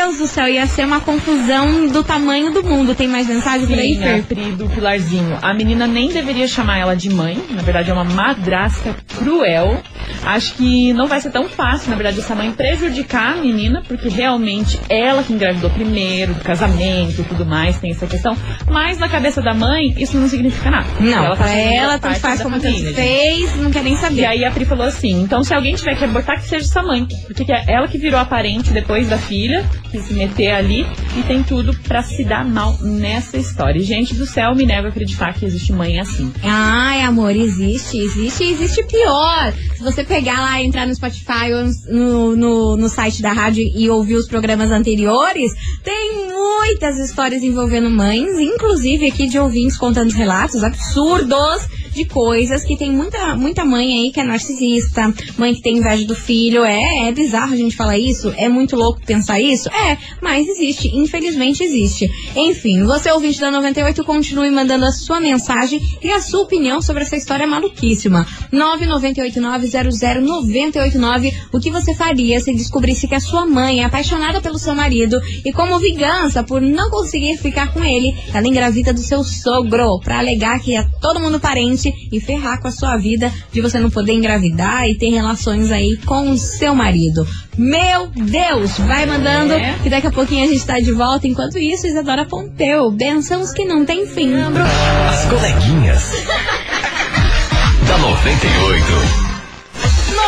Deus 0.00 0.16
do 0.16 0.26
céu, 0.26 0.48
ia 0.48 0.66
ser 0.66 0.86
uma 0.86 0.98
confusão 0.98 1.86
do 1.88 2.02
tamanho 2.02 2.50
do 2.50 2.62
mundo. 2.62 2.94
Tem 2.94 3.06
mais 3.06 3.28
mensagem 3.28 3.66
por 3.66 3.78
aí, 3.78 3.96
Sim, 3.96 4.00
Fer? 4.00 4.22
Pri 4.22 4.52
do 4.52 4.66
Pilarzinho. 4.66 5.38
A 5.42 5.52
menina 5.52 5.86
nem 5.86 6.08
deveria 6.08 6.48
chamar 6.48 6.78
ela 6.78 6.96
de 6.96 7.10
mãe. 7.10 7.38
Na 7.50 7.60
verdade, 7.60 7.90
é 7.90 7.92
uma 7.92 8.04
madrasta 8.04 8.96
cruel. 9.18 9.82
Acho 10.24 10.54
que 10.54 10.92
não 10.92 11.06
vai 11.06 11.20
ser 11.20 11.30
tão 11.30 11.48
fácil, 11.48 11.90
na 11.90 11.96
verdade, 11.96 12.20
essa 12.20 12.34
mãe 12.34 12.52
prejudicar 12.52 13.32
a 13.34 13.36
menina, 13.36 13.82
porque 13.86 14.08
realmente 14.08 14.78
ela 14.88 15.22
que 15.22 15.32
engravidou 15.32 15.70
primeiro, 15.70 16.34
do 16.34 16.40
casamento 16.42 17.20
e 17.20 17.24
tudo 17.24 17.44
mais, 17.46 17.78
tem 17.78 17.90
essa 17.90 18.06
questão. 18.06 18.36
Mas 18.68 18.98
na 18.98 19.08
cabeça 19.08 19.40
da 19.42 19.54
mãe, 19.54 19.94
isso 19.98 20.16
não 20.16 20.28
significa 20.28 20.70
nada. 20.70 20.86
Não, 21.00 21.24
ela 21.24 21.36
pra 21.36 21.46
fazendo 21.46 21.72
ela, 21.72 21.98
tanto 21.98 22.20
faz 22.20 22.42
como 22.42 22.60
família, 22.60 22.92
fez, 22.92 23.56
não 23.56 23.70
quer 23.70 23.82
nem 23.82 23.94
E 23.94 23.96
saber. 23.96 24.24
aí 24.24 24.44
a 24.44 24.50
Pri 24.50 24.64
falou 24.64 24.86
assim, 24.86 25.22
então 25.22 25.42
se 25.42 25.54
alguém 25.54 25.74
tiver 25.74 25.96
que 25.96 26.04
abortar, 26.04 26.40
que 26.40 26.48
seja 26.48 26.66
sua 26.66 26.82
mãe. 26.82 27.06
Porque 27.26 27.44
que 27.44 27.52
é 27.52 27.64
ela 27.68 27.88
que 27.88 27.98
virou 27.98 28.20
a 28.20 28.24
parente 28.24 28.70
depois 28.72 29.08
da 29.08 29.18
filha, 29.18 29.64
que 29.90 30.00
se 30.00 30.14
meter 30.14 30.52
ali 30.52 30.86
e 31.16 31.22
tem 31.22 31.42
tudo 31.42 31.74
pra 31.80 32.02
se 32.02 32.24
dar 32.24 32.44
mal 32.44 32.76
nessa 32.80 33.36
história. 33.36 33.80
Gente 33.82 34.14
do 34.14 34.26
céu, 34.26 34.54
me 34.54 34.64
nega 34.64 34.88
acreditar 34.88 35.34
que 35.34 35.44
existe 35.44 35.72
mãe 35.72 35.98
assim. 35.98 36.32
Ai, 36.42 37.02
amor, 37.02 37.34
existe, 37.34 37.98
existe, 37.98 38.44
existe 38.44 38.84
pior. 38.84 39.52
Se 39.76 39.82
você 39.82 40.04
pegar 40.04 40.40
lá, 40.40 40.62
entrar 40.62 40.86
no 40.86 40.94
Spotify 40.94 41.52
ou 41.52 41.94
no, 41.94 42.36
no, 42.36 42.76
no 42.76 42.88
site 42.88 43.22
da 43.22 43.32
rádio 43.32 43.64
e 43.74 43.88
ouvir 43.90 44.14
os 44.14 44.28
programas 44.28 44.70
anteriores, 44.70 45.52
tem 45.82 46.28
muitas 46.28 46.98
histórias 46.98 47.42
envolvendo 47.42 47.90
mães, 47.90 48.38
inclusive 48.38 49.06
aqui 49.06 49.28
de 49.28 49.38
ouvintes 49.38 49.76
contando 49.76 50.12
relatos 50.12 50.62
absurdos 50.62 51.79
de 51.92 52.04
coisas 52.04 52.64
que 52.64 52.76
tem 52.76 52.92
muita, 52.92 53.36
muita 53.36 53.64
mãe 53.64 53.92
aí 53.92 54.10
que 54.10 54.18
é 54.20 54.24
narcisista, 54.24 55.14
mãe 55.36 55.54
que 55.54 55.62
tem 55.62 55.78
inveja 55.78 56.04
do 56.04 56.14
filho. 56.14 56.64
É, 56.64 57.08
é 57.08 57.12
bizarro 57.12 57.54
a 57.54 57.56
gente 57.56 57.74
falar 57.76 57.98
isso, 57.98 58.32
é 58.36 58.48
muito 58.48 58.76
louco 58.76 59.00
pensar 59.04 59.40
isso. 59.40 59.68
É, 59.68 59.98
mas 60.20 60.46
existe, 60.48 60.96
infelizmente 60.96 61.62
existe. 61.62 62.10
Enfim, 62.36 62.84
você 62.84 63.10
ouvinte 63.10 63.40
da 63.40 63.50
98, 63.50 64.04
continue 64.04 64.50
mandando 64.50 64.84
a 64.84 64.92
sua 64.92 65.18
mensagem 65.20 65.80
e 66.02 66.10
a 66.10 66.20
sua 66.20 66.42
opinião 66.42 66.82
sobre 66.82 67.02
essa 67.02 67.16
história 67.16 67.46
maluquíssima. 67.46 68.26
998900989. 68.52 71.32
O 71.52 71.60
que 71.60 71.70
você 71.70 71.94
faria 71.94 72.40
se 72.40 72.52
descobrisse 72.52 73.08
que 73.08 73.14
a 73.14 73.20
sua 73.20 73.46
mãe 73.46 73.80
é 73.80 73.84
apaixonada 73.84 74.40
pelo 74.40 74.58
seu 74.58 74.74
marido 74.74 75.20
e 75.44 75.52
como 75.52 75.78
vingança 75.78 76.42
por 76.42 76.60
não 76.60 76.90
conseguir 76.90 77.36
ficar 77.38 77.72
com 77.72 77.82
ele, 77.82 78.14
ela 78.32 78.46
engravida 78.46 78.92
do 78.92 79.00
seu 79.00 79.24
sogro 79.24 79.98
pra 80.00 80.18
alegar 80.18 80.60
que 80.60 80.76
é 80.76 80.86
todo 81.00 81.20
mundo 81.20 81.40
parente 81.40 81.79
e 81.88 82.20
ferrar 82.20 82.60
com 82.60 82.68
a 82.68 82.72
sua 82.72 82.96
vida 82.96 83.32
de 83.52 83.60
você 83.60 83.78
não 83.78 83.90
poder 83.90 84.12
engravidar 84.12 84.88
e 84.88 84.96
ter 84.96 85.10
relações 85.10 85.70
aí 85.70 85.96
com 86.04 86.30
o 86.30 86.38
seu 86.38 86.74
marido. 86.74 87.26
Meu 87.56 88.06
Deus, 88.08 88.78
vai 88.78 89.06
mandando 89.06 89.54
É. 89.54 89.76
que 89.82 89.90
daqui 89.90 90.06
a 90.06 90.10
pouquinho 90.10 90.44
a 90.44 90.48
gente 90.52 90.64
tá 90.64 90.78
de 90.80 90.92
volta. 90.92 91.26
Enquanto 91.26 91.58
isso, 91.58 91.86
Isadora 91.86 92.24
Pompeu, 92.24 92.90
bençãos 92.90 93.52
que 93.52 93.64
não 93.64 93.84
tem 93.84 94.06
fim. 94.06 94.32
As 94.34 95.24
coleguinhas. 95.26 96.02
da 97.86 97.98
98. 97.98 99.29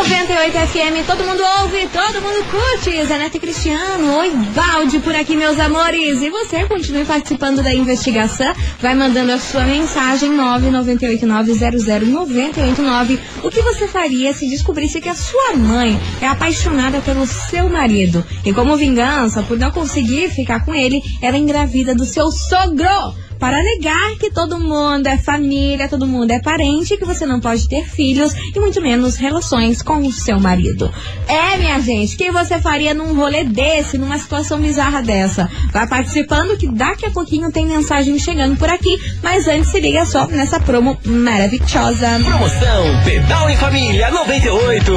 98 0.03 0.59
FM, 0.67 1.07
todo 1.07 1.23
mundo 1.23 1.41
ouve, 1.63 1.87
todo 1.87 2.21
mundo 2.21 2.45
curte. 2.51 3.07
Zé 3.07 3.19
Neto 3.19 3.37
e 3.37 3.41
Cristiano, 3.41 4.19
oi, 4.19 4.33
balde 4.53 4.99
por 4.99 5.15
aqui, 5.15 5.37
meus 5.37 5.61
amores. 5.61 6.21
E 6.21 6.29
você 6.29 6.65
continue 6.65 7.05
participando 7.05 7.63
da 7.63 7.73
investigação, 7.73 8.53
vai 8.81 8.97
mandando 8.97 9.31
a 9.31 9.39
sua 9.39 9.63
mensagem 9.63 10.33
998900989. 10.33 13.21
O 13.45 13.51
que 13.51 13.63
você 13.63 13.87
faria 13.87 14.35
se 14.35 14.49
descobrisse 14.49 15.01
que 15.01 15.09
a 15.09 15.15
sua 15.15 15.55
mãe 15.55 15.97
é 16.21 16.27
apaixonada 16.27 17.01
pelo 17.01 17.25
seu 17.25 17.71
marido? 17.71 18.27
E 18.45 18.53
como 18.53 18.77
vingança, 18.77 19.45
por 19.45 19.57
não 19.57 19.71
conseguir 19.71 20.31
ficar 20.31 20.65
com 20.65 20.75
ele, 20.75 21.01
ela 21.23 21.39
engravida 21.39 21.95
do 21.95 22.05
seu 22.05 22.33
sogro. 22.33 23.15
Para 23.43 23.59
alegar 23.59 24.17
que 24.21 24.31
todo 24.31 24.57
mundo 24.61 25.09
é 25.09 25.19
família, 25.19 25.89
todo 25.89 26.07
mundo 26.07 26.31
é 26.31 26.39
parente, 26.39 26.97
que 26.97 27.05
você 27.05 27.27
não 27.27 27.41
pode 27.41 27.69
ter 27.69 27.85
filhos 27.85 28.33
e 28.55 28.61
muito 28.61 28.81
menos 28.81 29.17
relações 29.17 29.83
com 29.83 29.97
o 29.97 30.13
seu 30.13 30.39
marido. 30.39 30.89
É, 31.27 31.59
minha 31.59 31.81
gente, 31.81 32.15
o 32.15 32.19
que 32.19 32.31
você 32.31 32.61
faria 32.61 32.95
num 32.95 33.17
rolê 33.17 33.43
desse, 33.43 33.99
numa 33.99 34.17
situação 34.17 34.61
bizarra 34.61 35.03
dessa? 35.03 35.51
Vai 35.73 35.89
participando 35.89 36.57
que 36.57 36.69
daqui 36.69 37.05
a 37.05 37.11
pouquinho 37.11 37.51
tem 37.51 37.67
mensagem 37.67 38.17
chegando 38.17 38.57
por 38.57 38.69
aqui, 38.69 38.97
mas 39.21 39.49
antes 39.49 39.73
se 39.73 39.81
liga 39.81 40.07
só 40.07 40.25
nessa 40.29 40.61
promo 40.61 40.97
maravilhosa. 41.05 42.21
Promoção 42.25 43.03
Pedal 43.05 43.51
em 43.51 43.57
Família 43.57 44.09
98. 44.09 44.93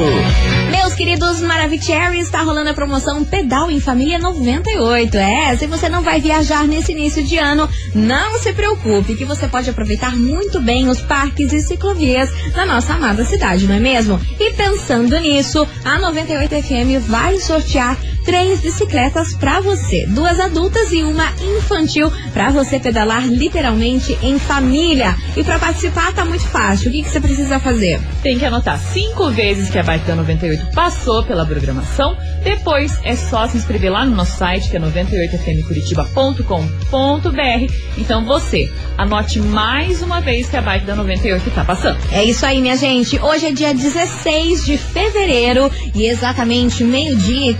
Queridos 0.96 1.40
Maravicherry, 1.40 2.20
está 2.20 2.40
rolando 2.40 2.70
a 2.70 2.74
promoção 2.74 3.22
Pedal 3.22 3.70
em 3.70 3.78
Família 3.78 4.18
98. 4.18 5.14
É, 5.14 5.54
se 5.54 5.66
você 5.66 5.90
não 5.90 6.02
vai 6.02 6.22
viajar 6.22 6.66
nesse 6.66 6.92
início 6.92 7.22
de 7.22 7.36
ano, 7.36 7.68
não 7.94 8.38
se 8.38 8.50
preocupe, 8.54 9.14
que 9.14 9.26
você 9.26 9.46
pode 9.46 9.68
aproveitar 9.68 10.16
muito 10.16 10.58
bem 10.58 10.88
os 10.88 11.02
parques 11.02 11.52
e 11.52 11.60
ciclovias 11.60 12.30
da 12.54 12.64
nossa 12.64 12.94
amada 12.94 13.26
cidade, 13.26 13.66
não 13.66 13.74
é 13.74 13.78
mesmo? 13.78 14.18
E 14.40 14.54
pensando 14.54 15.20
nisso, 15.20 15.68
a 15.84 15.98
98 15.98 16.62
FM 16.62 17.06
vai 17.06 17.38
sortear 17.40 17.98
três 18.26 18.60
bicicletas 18.60 19.32
para 19.34 19.60
você, 19.60 20.04
duas 20.08 20.40
adultas 20.40 20.90
e 20.90 21.04
uma 21.04 21.30
infantil 21.56 22.12
para 22.34 22.50
você 22.50 22.80
pedalar 22.80 23.24
literalmente 23.24 24.18
em 24.20 24.36
família. 24.36 25.14
E 25.36 25.44
para 25.44 25.60
participar 25.60 26.12
tá 26.12 26.24
muito 26.24 26.44
fácil. 26.44 26.88
O 26.88 26.92
que, 26.92 27.04
que 27.04 27.08
você 27.08 27.20
precisa 27.20 27.60
fazer? 27.60 28.00
Tem 28.22 28.36
que 28.36 28.44
anotar 28.44 28.80
cinco 28.80 29.30
vezes 29.30 29.70
que 29.70 29.78
a 29.78 29.84
Bike 29.84 30.06
da 30.06 30.16
98 30.16 30.72
passou 30.74 31.22
pela 31.22 31.46
programação. 31.46 32.16
Depois 32.42 32.98
é 33.04 33.14
só 33.14 33.46
se 33.46 33.56
inscrever 33.56 33.92
lá 33.92 34.04
no 34.04 34.16
nosso 34.16 34.36
site, 34.36 34.70
que 34.70 34.76
é 34.76 34.80
98fmcuritiba.com.br. 34.80 37.72
Então 37.96 38.24
você, 38.24 38.68
anote 38.98 39.38
mais 39.38 40.02
uma 40.02 40.20
vez 40.20 40.48
que 40.48 40.56
a 40.56 40.62
Bike 40.62 40.84
da 40.84 40.96
98 40.96 41.48
tá 41.52 41.64
passando. 41.64 41.96
É 42.10 42.24
isso 42.24 42.44
aí, 42.44 42.60
minha 42.60 42.76
gente. 42.76 43.20
Hoje 43.20 43.46
é 43.46 43.52
dia 43.52 43.72
16 43.72 44.66
de 44.66 44.76
fevereiro 44.76 45.70
e 45.94 46.06
exatamente 46.06 46.82
meio-dia 46.82 47.52
e 47.52 47.54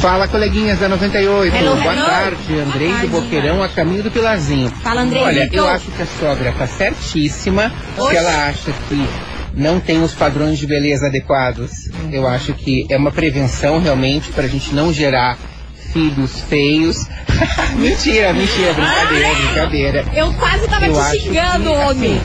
Fala, 0.00 0.28
coleguinhas 0.28 0.78
da 0.78 0.88
98. 0.88 1.54
Hello, 1.56 1.76
Boa 1.76 1.92
hello. 1.94 2.06
tarde, 2.06 2.60
Andrei 2.60 2.88
Boa 2.88 3.00
do 3.00 3.06
tarde. 3.06 3.06
Boqueirão 3.08 3.62
a 3.62 3.68
caminho 3.68 4.02
do 4.02 4.10
Pilarzinho. 4.10 4.70
Fala, 4.82 5.02
Andrei. 5.02 5.22
Olha, 5.22 5.48
eu 5.52 5.66
acho 5.66 5.90
que 5.90 6.02
a 6.02 6.06
sogra 6.06 6.52
tá 6.52 6.66
certíssima, 6.66 7.72
Oxe. 7.96 8.10
que 8.10 8.16
ela 8.16 8.46
acha 8.48 8.72
que 8.88 9.08
não 9.54 9.80
tem 9.80 10.02
os 10.02 10.12
padrões 10.12 10.58
de 10.58 10.66
beleza 10.66 11.06
adequados. 11.06 11.88
Eu 12.12 12.28
acho 12.28 12.52
que 12.52 12.86
é 12.90 12.96
uma 12.96 13.10
prevenção 13.10 13.80
realmente 13.80 14.30
pra 14.32 14.46
gente 14.46 14.74
não 14.74 14.92
gerar 14.92 15.38
filhos 15.96 16.40
feios. 16.42 17.06
mentira, 17.76 18.32
mentira, 18.34 18.74
brincadeira, 18.74 19.34
brincadeira. 19.34 20.04
Eu 20.14 20.32
quase 20.34 20.68
tava 20.68 20.86
Eu 20.86 20.92
te 20.92 21.20
xingando, 21.20 21.72
homem. 21.72 22.16
assim, 22.16 22.20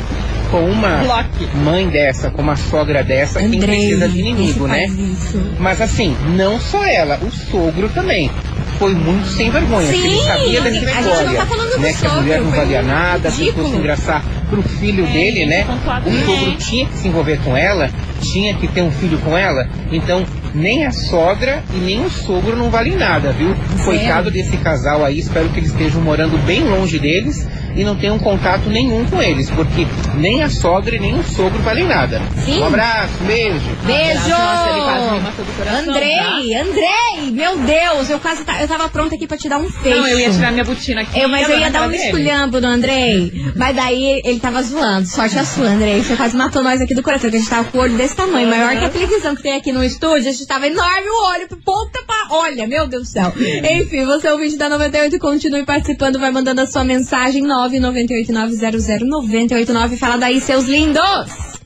com 0.51 0.65
uma 0.69 0.97
Bloque. 0.97 1.47
mãe 1.63 1.87
dessa, 1.87 2.29
com 2.29 2.41
uma 2.41 2.57
sogra 2.57 3.01
dessa, 3.01 3.39
quem 3.39 3.47
Andrei, 3.55 3.79
precisa 3.87 4.09
de 4.09 4.19
inimigo, 4.19 4.67
né? 4.67 4.85
isso. 4.85 5.41
Mas 5.57 5.79
assim, 5.79 6.15
não 6.35 6.59
só 6.59 6.83
ela, 6.85 7.17
o 7.21 7.31
sogro 7.31 7.87
também. 7.89 8.29
Foi 8.77 8.93
muito 8.95 9.27
sem 9.27 9.49
vergonha, 9.51 9.87
Sim, 9.87 10.01
que 10.01 10.07
ele 10.07 10.23
sabia 10.23 10.59
a 10.59 10.63
não 10.63 10.71
história. 10.71 11.45
tá 11.45 11.77
né, 11.77 11.93
que 11.93 12.05
a 12.05 12.09
sogro, 12.09 12.21
mulher 12.23 12.41
não 12.41 12.51
valia 12.51 12.81
nada, 12.81 13.31
tentou 13.31 13.69
se 13.69 13.75
engraçar 13.75 14.23
pro 14.49 14.61
filho 14.63 15.05
dele, 15.05 15.45
né? 15.45 15.65
O 16.05 16.25
sogro 16.25 16.55
tinha 16.57 16.87
que 16.87 16.97
se 16.97 17.07
envolver 17.07 17.39
com 17.43 17.55
ela, 17.55 17.89
tinha 18.19 18.53
que 18.55 18.67
ter 18.67 18.81
um 18.81 18.91
filho 18.91 19.19
com 19.19 19.37
ela. 19.37 19.69
Então, 19.91 20.25
nem 20.53 20.85
a 20.85 20.91
sogra 20.91 21.63
e 21.73 21.77
nem 21.77 22.05
o 22.05 22.09
sogro 22.09 22.55
não 22.55 22.69
valem 22.69 22.95
nada, 22.95 23.31
viu? 23.31 23.55
Coitado 23.83 24.29
desse 24.29 24.57
casal 24.57 25.03
aí, 25.03 25.19
espero 25.19 25.49
que 25.49 25.59
eles 25.59 25.71
estejam 25.71 26.01
morando 26.01 26.37
bem 26.45 26.63
longe 26.63 26.99
deles 26.99 27.47
e 27.75 27.83
não 27.83 27.95
tenham 27.95 28.17
contato 28.19 28.69
nenhum 28.69 29.05
com 29.05 29.21
eles, 29.21 29.49
porque 29.49 29.87
nem 30.15 30.43
a 30.43 30.49
sogra 30.49 30.95
e 30.95 30.99
nem 30.99 31.13
o 31.19 31.23
sogro 31.23 31.59
valem 31.61 31.85
nada. 31.87 32.21
Sim. 32.45 32.59
Um 32.61 32.65
abraço, 32.67 33.13
beijo. 33.25 33.59
Beijo! 33.85 34.29
Nossa, 34.29 34.69
ele 34.69 34.81
quase 34.81 35.11
me 35.11 35.19
matou 35.21 35.45
do 35.45 35.51
coração, 35.57 35.79
Andrei, 35.93 36.55
Andrei, 36.55 37.31
meu 37.31 37.57
Deus, 37.59 38.09
eu 38.09 38.19
quase 38.19 38.43
ta- 38.43 38.61
eu 38.61 38.67
tava 38.67 38.89
pronta 38.89 39.15
aqui 39.15 39.27
pra 39.27 39.37
te 39.37 39.47
dar 39.49 39.57
um 39.57 39.69
fecho. 39.69 39.97
Não, 39.97 40.07
eu 40.07 40.19
ia 40.19 40.29
tirar 40.31 40.51
minha 40.51 40.63
botina 40.63 41.01
aqui. 41.01 41.19
Eu, 41.19 41.29
mas 41.29 41.49
eu 41.49 41.59
ia 41.59 41.69
dar 41.69 41.87
um 41.87 41.91
esculhambo 41.91 42.59
no 42.61 42.67
Andrei. 42.67 43.31
Mas 43.55 43.75
daí 43.75 44.21
ele 44.23 44.39
tava 44.39 44.61
zoando. 44.63 45.07
Sorte 45.07 45.37
a 45.37 45.45
sua, 45.45 45.67
Andrei. 45.67 46.01
Você 46.01 46.15
quase 46.15 46.35
matou 46.35 46.63
nós 46.63 46.81
aqui 46.81 46.93
do 46.95 47.03
coração, 47.03 47.29
que 47.29 47.35
a 47.35 47.39
gente 47.39 47.49
tava 47.49 47.65
com 47.69 47.77
o 47.77 47.81
olho 47.81 47.95
desse 47.97 48.15
tamanho, 48.15 48.47
maior 48.49 48.77
que 48.77 48.85
a 48.85 48.89
televisão 48.89 49.35
que 49.35 49.43
tem 49.43 49.53
aqui 49.55 49.71
no 49.71 49.83
estúdio. 49.83 50.29
A 50.29 50.31
gente 50.31 50.45
tava 50.45 50.67
enorme 50.67 51.07
o 51.09 51.29
olho, 51.31 51.47
ponta 51.63 51.99
pra. 52.05 52.21
Olha, 52.31 52.67
meu 52.67 52.87
Deus 52.87 53.03
do 53.03 53.09
céu. 53.09 53.33
Enfim, 53.37 54.05
você 54.05 54.27
é 54.27 54.33
o 54.33 54.37
vídeo 54.37 54.57
da 54.57 54.69
98 54.69 55.19
continue 55.19 55.63
participando, 55.65 56.17
vai 56.19 56.31
mandando 56.31 56.61
a 56.61 56.67
sua 56.67 56.83
mensagem 56.83 57.43
998900989. 57.69 59.97
Fala 59.97 60.17
daí, 60.17 60.41
seus 60.41 60.65
lindos! 60.65 61.59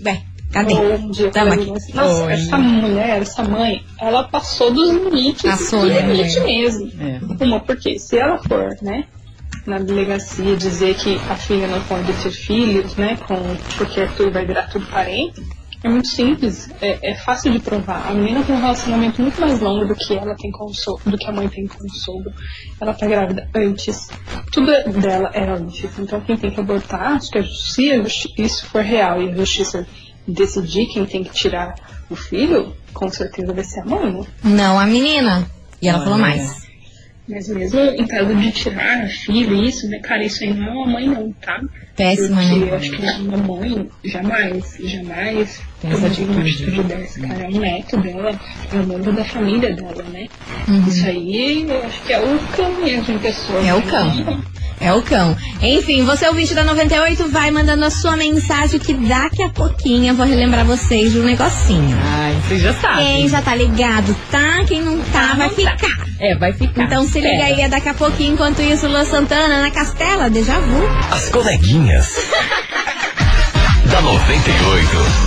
Bem, 0.00 0.24
cadê? 0.52 0.74
Bom 0.74 1.10
dia, 1.10 1.30
Tamo 1.30 1.52
aqui. 1.52 1.72
Nossa, 1.94 2.24
Oi. 2.24 2.32
essa 2.32 2.58
mulher, 2.58 3.22
essa 3.22 3.42
mãe, 3.42 3.84
ela 4.00 4.24
passou 4.24 4.72
dos 4.72 4.90
limites 4.90 5.42
Passou, 5.42 5.80
do 5.80 5.86
né, 5.86 6.00
limite 6.00 6.40
mesmo. 6.40 6.90
É. 7.00 7.44
Uma, 7.44 7.60
porque 7.60 7.98
se 7.98 8.18
ela 8.18 8.38
for, 8.38 8.76
né, 8.82 9.04
na 9.66 9.78
delegacia 9.78 10.56
dizer 10.56 10.94
que 10.96 11.16
a 11.28 11.34
filha 11.34 11.66
não 11.66 11.80
pode 11.82 12.12
ter 12.12 12.30
filhos, 12.30 12.94
né, 12.96 13.18
com, 13.26 13.36
porque 13.76 14.00
Arthur 14.00 14.30
vai 14.30 14.46
virar 14.46 14.68
tudo 14.68 14.86
parente, 14.86 15.42
é 15.86 15.88
muito 15.88 16.08
simples, 16.08 16.68
é, 16.80 17.10
é 17.12 17.14
fácil 17.14 17.52
de 17.52 17.60
provar. 17.60 18.08
A 18.08 18.12
menina 18.12 18.42
tem 18.42 18.54
um 18.54 18.60
relacionamento 18.60 19.22
muito 19.22 19.40
mais 19.40 19.60
longo 19.60 19.86
do 19.86 19.94
que 19.94 20.14
ela 20.14 20.34
tem 20.34 20.50
com 20.50 20.64
o 20.64 20.74
sogro, 20.74 21.10
do 21.10 21.16
que 21.16 21.26
a 21.26 21.32
mãe 21.32 21.48
tem 21.48 21.66
com 21.66 21.84
o 21.84 21.90
sogro. 21.90 22.32
Ela 22.80 22.92
tá 22.92 23.06
grávida 23.06 23.48
antes. 23.54 24.08
Tudo 24.50 24.66
dela 25.00 25.30
é 25.32 25.48
antes. 25.48 25.98
Então 25.98 26.20
quem 26.20 26.36
tem 26.36 26.50
que 26.50 26.60
abortar, 26.60 27.12
acho 27.12 27.30
que 27.30 27.38
a 27.38 27.42
justiça, 27.42 28.08
se 28.08 28.42
isso 28.42 28.66
for 28.66 28.82
real 28.82 29.22
e 29.22 29.30
a 29.30 29.34
justiça 29.34 29.86
decidir 30.26 30.86
quem 30.86 31.06
tem 31.06 31.22
que 31.22 31.32
tirar 31.32 31.74
o 32.10 32.16
filho, 32.16 32.74
com 32.92 33.08
certeza 33.08 33.52
vai 33.52 33.64
ser 33.64 33.80
a 33.80 33.84
mãe, 33.84 34.12
né? 34.12 34.26
Não, 34.42 34.78
a 34.78 34.86
menina. 34.86 35.48
E 35.80 35.88
ela 35.88 35.98
Olha. 35.98 36.04
falou 36.04 36.18
mais. 36.18 36.66
Mas 37.28 37.48
mesmo 37.48 37.80
em 37.80 38.06
caso 38.06 38.34
de 38.36 38.52
tirar 38.52 39.02
a 39.02 39.08
filha, 39.08 39.68
isso, 39.68 39.88
né, 39.88 39.98
cara, 39.98 40.24
isso 40.24 40.44
aí 40.44 40.54
não 40.54 40.66
é 40.66 40.70
uma 40.70 40.86
mãe 40.86 41.08
não, 41.08 41.32
tá? 41.32 41.60
Péssima, 41.96 42.40
Porque 42.40 42.58
né? 42.60 42.70
eu 42.70 42.74
acho 42.76 42.90
que 42.90 43.02
uma 43.20 43.36
mãe 43.38 43.90
jamais, 44.04 44.76
jamais 44.78 45.60
Tem 45.80 45.90
essa 45.90 46.00
uma 46.00 46.08
atitude. 46.08 46.82
dessa, 46.84 47.20
cara. 47.20 47.42
É 47.44 47.48
um 47.48 47.60
neto 47.60 47.96
dela, 47.98 48.40
é 48.72 48.76
um 48.76 48.86
membro 48.86 49.12
da 49.12 49.24
família 49.24 49.74
dela, 49.74 50.04
né? 50.12 50.26
Uhum. 50.68 50.84
Isso 50.88 51.06
aí 51.06 51.66
eu 51.68 51.82
acho 51.84 52.02
que 52.02 52.12
é 52.12 52.20
o 52.20 52.38
cão 52.56 52.72
mesmo 52.82 53.14
em 53.14 53.18
pessoa. 53.18 53.60
É 53.60 53.74
o 53.74 53.82
cão. 53.82 54.42
É 54.80 54.92
o 54.92 55.02
cão. 55.02 55.36
Enfim, 55.62 56.04
você 56.04 56.28
ouvinte 56.28 56.54
da 56.54 56.62
98, 56.62 57.28
vai 57.28 57.50
mandando 57.50 57.84
a 57.84 57.90
sua 57.90 58.16
mensagem 58.16 58.78
que 58.78 58.92
daqui 58.92 59.42
a 59.42 59.48
pouquinho 59.48 60.10
eu 60.10 60.14
vou 60.14 60.26
relembrar 60.26 60.64
vocês 60.64 61.12
de 61.12 61.18
um 61.18 61.24
negocinho. 61.24 61.96
Ai, 62.02 62.34
você 62.46 62.58
já 62.58 62.74
sabe. 62.74 63.02
Quem 63.02 63.28
já 63.28 63.42
tá 63.42 63.54
ligado, 63.54 64.14
tá? 64.30 64.64
Quem 64.66 64.82
não 64.82 64.98
tá, 65.04 65.34
vai 65.34 65.48
ficar. 65.48 66.06
É, 66.18 66.34
vai 66.34 66.52
ficar. 66.52 66.84
Então 66.84 67.06
se 67.06 67.20
liga 67.20 67.34
Espera. 67.34 67.54
aí, 67.54 67.60
é 67.62 67.68
daqui 67.68 67.88
a 67.88 67.94
pouquinho. 67.94 68.34
Enquanto 68.34 68.60
isso, 68.60 68.86
Lua 68.86 69.04
Santana 69.04 69.62
na 69.62 69.70
Castela, 69.70 70.28
déjà 70.28 70.58
vu. 70.58 70.86
As 71.10 71.28
coleguinhas. 71.28 72.06
da 73.90 74.00
98. 74.02 75.25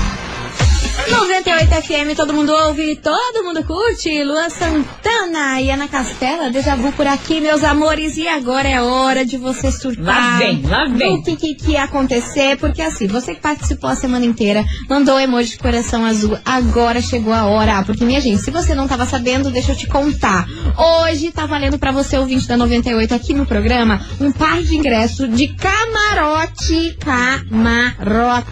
98 1.10 1.82
FM, 1.82 2.16
todo 2.16 2.34
mundo 2.34 2.54
ouve, 2.54 2.96
todo 2.98 3.44
mundo 3.44 3.64
curte. 3.64 4.24
Lua 4.24 4.50
Santana 4.50 5.60
e 5.60 5.72
Ana 5.72 5.88
Castela, 5.88 6.50
déjà 6.50 6.76
vu 6.76 6.92
por 6.92 7.08
aqui, 7.08 7.42
meus 7.42 7.64
amores. 7.64 8.16
E 8.18 8.28
agora 8.28 8.68
é 8.68 8.82
hora 8.82 9.26
de 9.26 9.38
você 9.38 9.72
surtar. 9.72 10.06
Lá 10.06 10.38
vem, 10.38 10.62
lá 10.64 10.86
vem. 10.86 11.16
O 11.16 11.24
que, 11.24 11.36
que, 11.36 11.56
que 11.56 11.72
ia 11.72 11.84
acontecer? 11.84 12.58
Porque 12.58 12.82
assim, 12.82 13.08
você 13.08 13.34
que 13.34 13.42
participou 13.42 13.90
a 13.90 13.96
semana 13.96 14.26
inteira, 14.26 14.64
mandou 14.88 15.20
emoji 15.20 15.52
de 15.52 15.58
coração 15.58 16.06
azul, 16.06 16.38
agora 16.46 17.02
chegou 17.02 17.34
a 17.34 17.46
hora. 17.46 17.80
Ah, 17.80 17.84
Porque, 17.84 18.06
minha 18.06 18.22
gente, 18.22 18.42
se 18.42 18.52
você 18.52 18.76
não 18.76 18.88
tava 18.88 19.06
sabendo, 19.06 19.50
deixa 19.52 19.72
eu 19.72 19.76
te 19.76 19.88
contar. 19.88 20.48
Hoje 20.78 21.32
tá 21.32 21.46
valendo 21.46 21.80
pra 21.80 21.92
você, 21.92 22.18
ouvinte 22.18 22.48
da 22.48 22.58
98, 22.58 23.14
aqui 23.14 23.34
no 23.34 23.46
programa, 23.46 24.02
um 24.20 24.32
par 24.32 24.62
de 24.62 24.76
ingresso 24.76 25.28
de 25.28 25.48
camarote. 25.50 26.98
Camarote. 27.00 28.50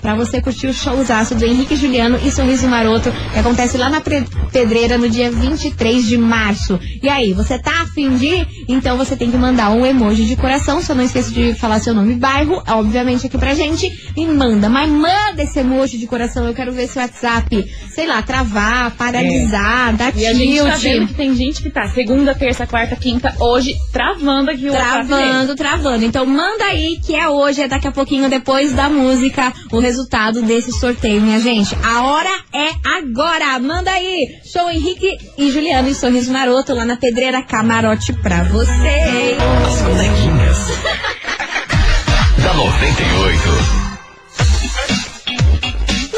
Pra 0.00 0.16
você 0.16 0.42
curtir 0.42 0.66
o 0.66 0.74
showzaço 0.74 1.36
do 1.36 1.44
Henrique 1.44 1.71
Juliano 1.76 2.18
e 2.24 2.30
Sorriso 2.30 2.68
Maroto, 2.68 3.10
que 3.32 3.38
acontece 3.38 3.76
lá 3.76 3.88
na 3.88 4.00
Pedreira 4.00 4.98
no 4.98 5.08
dia 5.08 5.30
23 5.30 6.06
de 6.06 6.16
março. 6.16 6.78
E 7.02 7.08
aí, 7.08 7.32
você 7.32 7.58
tá 7.58 7.82
afim 7.82 8.16
de 8.16 8.26
ir? 8.26 8.46
Então 8.68 8.96
você 8.96 9.16
tem 9.16 9.30
que 9.30 9.36
mandar 9.36 9.70
um 9.70 9.84
emoji 9.84 10.24
de 10.24 10.36
coração, 10.36 10.80
só 10.82 10.94
não 10.94 11.04
esqueça 11.04 11.30
de 11.30 11.54
falar 11.54 11.78
seu 11.80 11.94
nome 11.94 12.14
e 12.14 12.16
bairro, 12.16 12.62
obviamente 12.68 13.26
aqui 13.26 13.38
pra 13.38 13.54
gente, 13.54 13.90
e 14.16 14.26
manda. 14.26 14.68
Mas 14.68 14.88
manda 14.88 15.42
esse 15.42 15.58
emoji 15.58 15.98
de 15.98 16.06
coração, 16.06 16.46
eu 16.46 16.54
quero 16.54 16.72
ver 16.72 16.88
seu 16.88 17.02
WhatsApp, 17.02 17.64
sei 17.90 18.06
lá, 18.06 18.22
travar, 18.22 18.90
paralisar, 18.92 19.94
dar 19.96 20.16
E 20.16 20.26
a 20.26 20.34
gente 20.34 20.62
tá 20.62 20.76
vendo 20.76 21.06
que 21.08 21.14
tem 21.14 21.34
gente 21.34 21.62
que 21.62 21.70
tá 21.70 21.88
segunda, 21.88 22.34
terça, 22.34 22.66
quarta, 22.66 22.96
quinta, 22.96 23.34
hoje, 23.38 23.76
travando 23.92 24.50
aqui 24.50 24.68
o 24.68 24.72
WhatsApp. 24.72 25.06
Travando, 25.06 25.56
travando. 25.56 26.04
Então 26.04 26.26
manda 26.26 26.64
aí 26.64 26.98
que 27.04 27.14
é 27.14 27.28
hoje, 27.28 27.62
é 27.62 27.68
daqui 27.68 27.86
a 27.86 27.92
pouquinho 27.92 28.28
depois 28.28 28.72
da 28.72 28.88
música, 28.88 29.52
o 29.70 29.78
resultado 29.78 30.42
desse 30.42 30.72
sorteio, 30.72 31.20
minha 31.20 31.40
gente. 31.40 31.61
A 31.82 32.02
hora 32.04 32.30
é 32.52 32.70
agora. 32.98 33.58
Manda 33.58 33.90
aí. 33.90 34.40
Show 34.44 34.70
Henrique 34.70 35.16
e 35.38 35.50
Juliano 35.50 35.88
e 35.88 35.94
Sorriso 35.94 36.32
Maroto 36.32 36.74
lá 36.74 36.84
na 36.84 36.96
Pedreira 36.96 37.42
Camarote 37.42 38.12
pra 38.14 38.42
vocês. 38.44 39.38
As 39.66 39.82
coleguinhas. 39.82 40.58
da 42.42 42.54
98. 42.54 43.81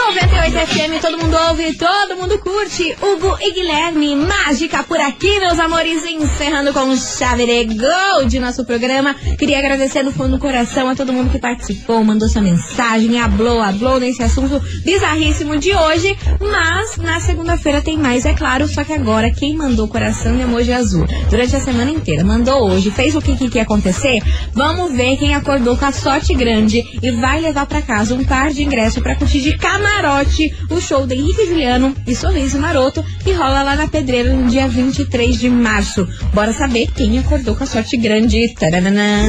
98 0.06 0.66
FM, 0.66 1.00
todo 1.00 1.18
mundo 1.18 1.34
ouve, 1.48 1.72
todo 1.72 2.16
mundo 2.16 2.38
curte. 2.38 2.94
Hugo 3.00 3.38
e 3.40 3.54
Guilherme, 3.54 4.14
mágica 4.14 4.82
por 4.82 5.00
aqui, 5.00 5.40
meus 5.40 5.58
amores, 5.58 6.04
encerrando 6.04 6.74
com 6.74 6.94
chave 6.94 7.46
de 7.46 7.74
gol 7.74 8.26
de 8.26 8.38
nosso 8.38 8.66
programa. 8.66 9.14
Queria 9.38 9.58
agradecer 9.58 10.02
do 10.04 10.12
fundo 10.12 10.32
do 10.32 10.38
coração 10.38 10.90
a 10.90 10.94
todo 10.94 11.10
mundo 11.10 11.30
que 11.30 11.38
participou, 11.38 12.04
mandou 12.04 12.28
sua 12.28 12.42
mensagem, 12.42 13.18
hablou, 13.18 13.62
hablou 13.62 13.98
nesse 13.98 14.22
assunto 14.22 14.60
bizarríssimo 14.84 15.56
de 15.58 15.74
hoje. 15.74 16.14
Mas 16.38 16.98
na 16.98 17.18
segunda-feira 17.20 17.80
tem 17.80 17.96
mais, 17.96 18.26
é 18.26 18.34
claro, 18.34 18.68
só 18.68 18.84
que 18.84 18.92
agora 18.92 19.30
quem 19.30 19.56
mandou 19.56 19.88
coração 19.88 20.36
e 20.36 20.42
emoji 20.42 20.72
azul 20.72 21.06
durante 21.30 21.56
a 21.56 21.60
semana 21.60 21.90
inteira, 21.90 22.22
mandou 22.22 22.70
hoje, 22.70 22.90
fez 22.90 23.16
o 23.16 23.22
que, 23.22 23.36
que, 23.36 23.56
ia 23.56 23.62
acontecer, 23.62 24.22
vamos 24.52 24.92
ver 24.92 25.16
quem 25.16 25.34
acordou 25.34 25.78
com 25.78 25.86
a 25.86 25.92
sorte 25.92 26.34
grande 26.34 26.84
e 27.02 27.10
vai 27.10 27.40
levar 27.40 27.64
pra 27.66 27.80
casa 27.80 28.14
um 28.14 28.22
par 28.22 28.50
de 28.50 28.62
ingressos 28.62 29.02
pra 29.02 29.16
curtir 29.16 29.40
de 29.40 29.56
camarote 29.94 30.52
o 30.70 30.80
show 30.80 31.07
de 31.07 31.14
Henrique 31.14 31.46
Juliano 31.46 31.94
e 32.07 32.14
Sorriso 32.16 32.59
Maroto 32.59 33.04
que 33.22 33.33
rola 33.33 33.62
lá 33.62 33.76
na 33.76 33.87
Pedreira 33.87 34.33
no 34.33 34.48
dia 34.50 34.66
23 34.66 35.38
de 35.38 35.48
março. 35.48 36.07
Bora 36.33 36.52
saber 36.52 36.88
quem 36.94 37.18
acordou 37.18 37.54
com 37.54 37.64
a 37.64 37.66
sorte 37.66 37.96
grande. 37.96 38.54
Taranana. 38.54 39.22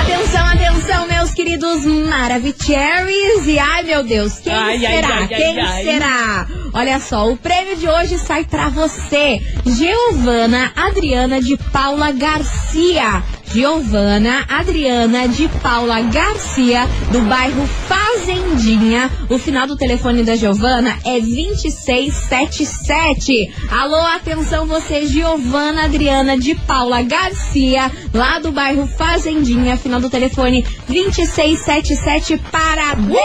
Atenção, 0.00 0.46
atenção, 0.46 1.06
meus 1.08 1.30
queridos 1.32 1.84
Maravicheries. 1.84 3.46
E 3.46 3.58
ai, 3.58 3.82
meu 3.84 4.02
Deus, 4.02 4.38
quem 4.38 4.52
Ai, 4.52 4.78
será? 4.78 5.08
ai, 5.08 5.20
ai, 5.22 5.28
quem 5.28 5.84
será? 5.84 6.46
Olha 6.72 7.00
só, 7.00 7.30
o 7.30 7.36
prêmio 7.36 7.76
de 7.76 7.88
hoje 7.88 8.18
sai 8.18 8.44
pra 8.44 8.68
você. 8.68 9.40
Giovana 9.64 10.72
Adriana 10.76 11.40
de 11.40 11.56
Paula 11.72 12.10
Garcia. 12.12 13.22
Giovana 13.52 14.44
Adriana 14.48 15.26
de 15.26 15.48
Paula 15.62 16.00
Garcia, 16.02 16.86
do 17.10 17.20
bairro 17.22 17.66
Fazendinha. 17.88 19.10
O 19.28 19.38
final 19.38 19.66
do 19.66 19.76
telefone 19.76 20.22
da 20.22 20.36
Giovana 20.36 20.96
é 21.04 21.18
2677. 21.18 23.50
Alô, 23.70 23.96
atenção 23.96 24.66
você, 24.66 25.06
Giovana 25.06 25.84
Adriana 25.84 26.36
de 26.36 26.54
Paula 26.54 27.02
Garcia, 27.02 27.90
lá 28.12 28.38
do 28.38 28.52
bairro 28.52 28.86
Fazendinha. 28.86 29.76
Final 29.76 30.00
do 30.00 30.10
telefone 30.10 30.64
2677. 30.88 32.38
Parabéns! 32.50 33.18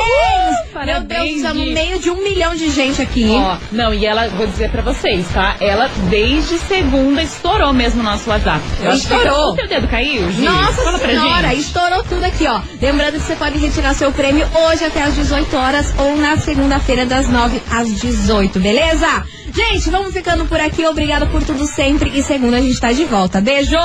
Parabéns, 0.73 0.99
Meu 0.99 1.07
Deus, 1.07 1.31
estamos 1.35 1.67
no 1.67 1.73
meio 1.73 1.99
de 1.99 2.09
um 2.09 2.23
milhão 2.23 2.55
de 2.55 2.69
gente 2.71 3.01
aqui. 3.01 3.25
Ó, 3.29 3.57
não, 3.71 3.93
e 3.93 4.05
ela, 4.05 4.27
vou 4.29 4.47
dizer 4.47 4.69
pra 4.71 4.81
vocês, 4.81 5.27
tá? 5.31 5.55
Ela, 5.59 5.89
desde 6.09 6.57
segunda, 6.57 7.21
estourou 7.21 7.71
mesmo 7.73 8.01
o 8.01 8.03
nosso 8.03 8.29
WhatsApp. 8.29 8.61
Eu 8.81 8.93
Estourou. 8.93 9.51
O 9.51 9.55
teu 9.55 9.67
dedo 9.67 9.87
caiu, 9.87 10.12
Gi? 10.31 10.41
Nossa 10.41 10.81
Fala 10.83 10.99
pra 10.99 11.07
senhora, 11.09 11.47
gente. 11.49 11.61
estourou 11.61 12.03
tudo 12.03 12.23
aqui, 12.23 12.47
ó. 12.47 12.61
Lembrando 12.81 13.13
que 13.13 13.19
você 13.25 13.35
pode 13.35 13.57
retirar 13.57 13.93
seu 13.93 14.11
prêmio 14.11 14.47
hoje 14.67 14.83
até 14.85 15.01
às 15.03 15.15
18 15.15 15.55
horas 15.55 15.93
ou 15.97 16.15
na 16.17 16.37
segunda-feira 16.37 17.05
das 17.05 17.29
9 17.29 17.61
às 17.71 17.99
18, 18.01 18.59
beleza? 18.59 19.07
Gente, 19.53 19.89
vamos 19.89 20.13
ficando 20.13 20.45
por 20.45 20.59
aqui. 20.59 20.85
Obrigada 20.85 21.25
por 21.27 21.43
tudo 21.43 21.65
sempre. 21.67 22.11
E 22.17 22.23
segunda 22.23 22.57
a 22.57 22.61
gente 22.61 22.79
tá 22.79 22.91
de 22.91 23.05
volta. 23.05 23.39
Beijo! 23.39 23.77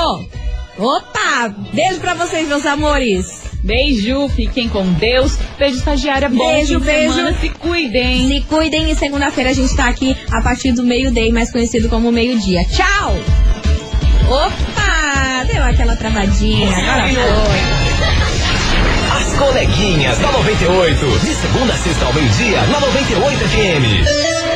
Opa! 0.79 1.49
Beijo 1.73 2.01
pra 2.01 2.15
vocês, 2.15 2.47
meus 2.49 2.65
amores. 2.65 3.43
Beijo, 3.63 4.29
fiquem 4.29 4.69
com 4.69 4.85
Deus. 4.93 5.37
Beijo, 5.59 5.77
estagiária. 5.77 6.29
Bom 6.29 6.47
Beijo, 6.53 6.79
beijo. 6.79 7.13
semana, 7.15 7.37
se 7.41 7.49
cuidem. 7.51 8.29
Se 8.29 8.41
cuidem 8.43 8.91
e 8.91 8.95
segunda-feira 8.95 9.51
a 9.51 9.53
gente 9.53 9.75
tá 9.77 9.89
aqui 9.89 10.17
a 10.31 10.41
partir 10.41 10.73
do 10.73 10.85
meio-day, 10.85 11.33
mais 11.33 11.51
conhecido 11.51 11.89
como 11.89 12.13
meio-dia. 12.13 12.65
Tchau! 12.67 13.17
Opa! 14.31 14.88
Deu 15.51 15.63
aquela 15.65 15.97
travadinha. 15.97 16.77
Agora 16.77 17.09
foi. 17.09 17.61
As 19.17 19.39
coleguinhas 19.39 20.19
da 20.19 20.31
98. 20.33 21.19
De 21.21 21.35
segunda 21.35 21.73
a 21.73 21.77
sexta 21.77 22.05
ao 22.05 22.13
meio-dia, 22.13 22.63
na 22.67 22.81
98 22.81 23.39
FM. 23.49 24.48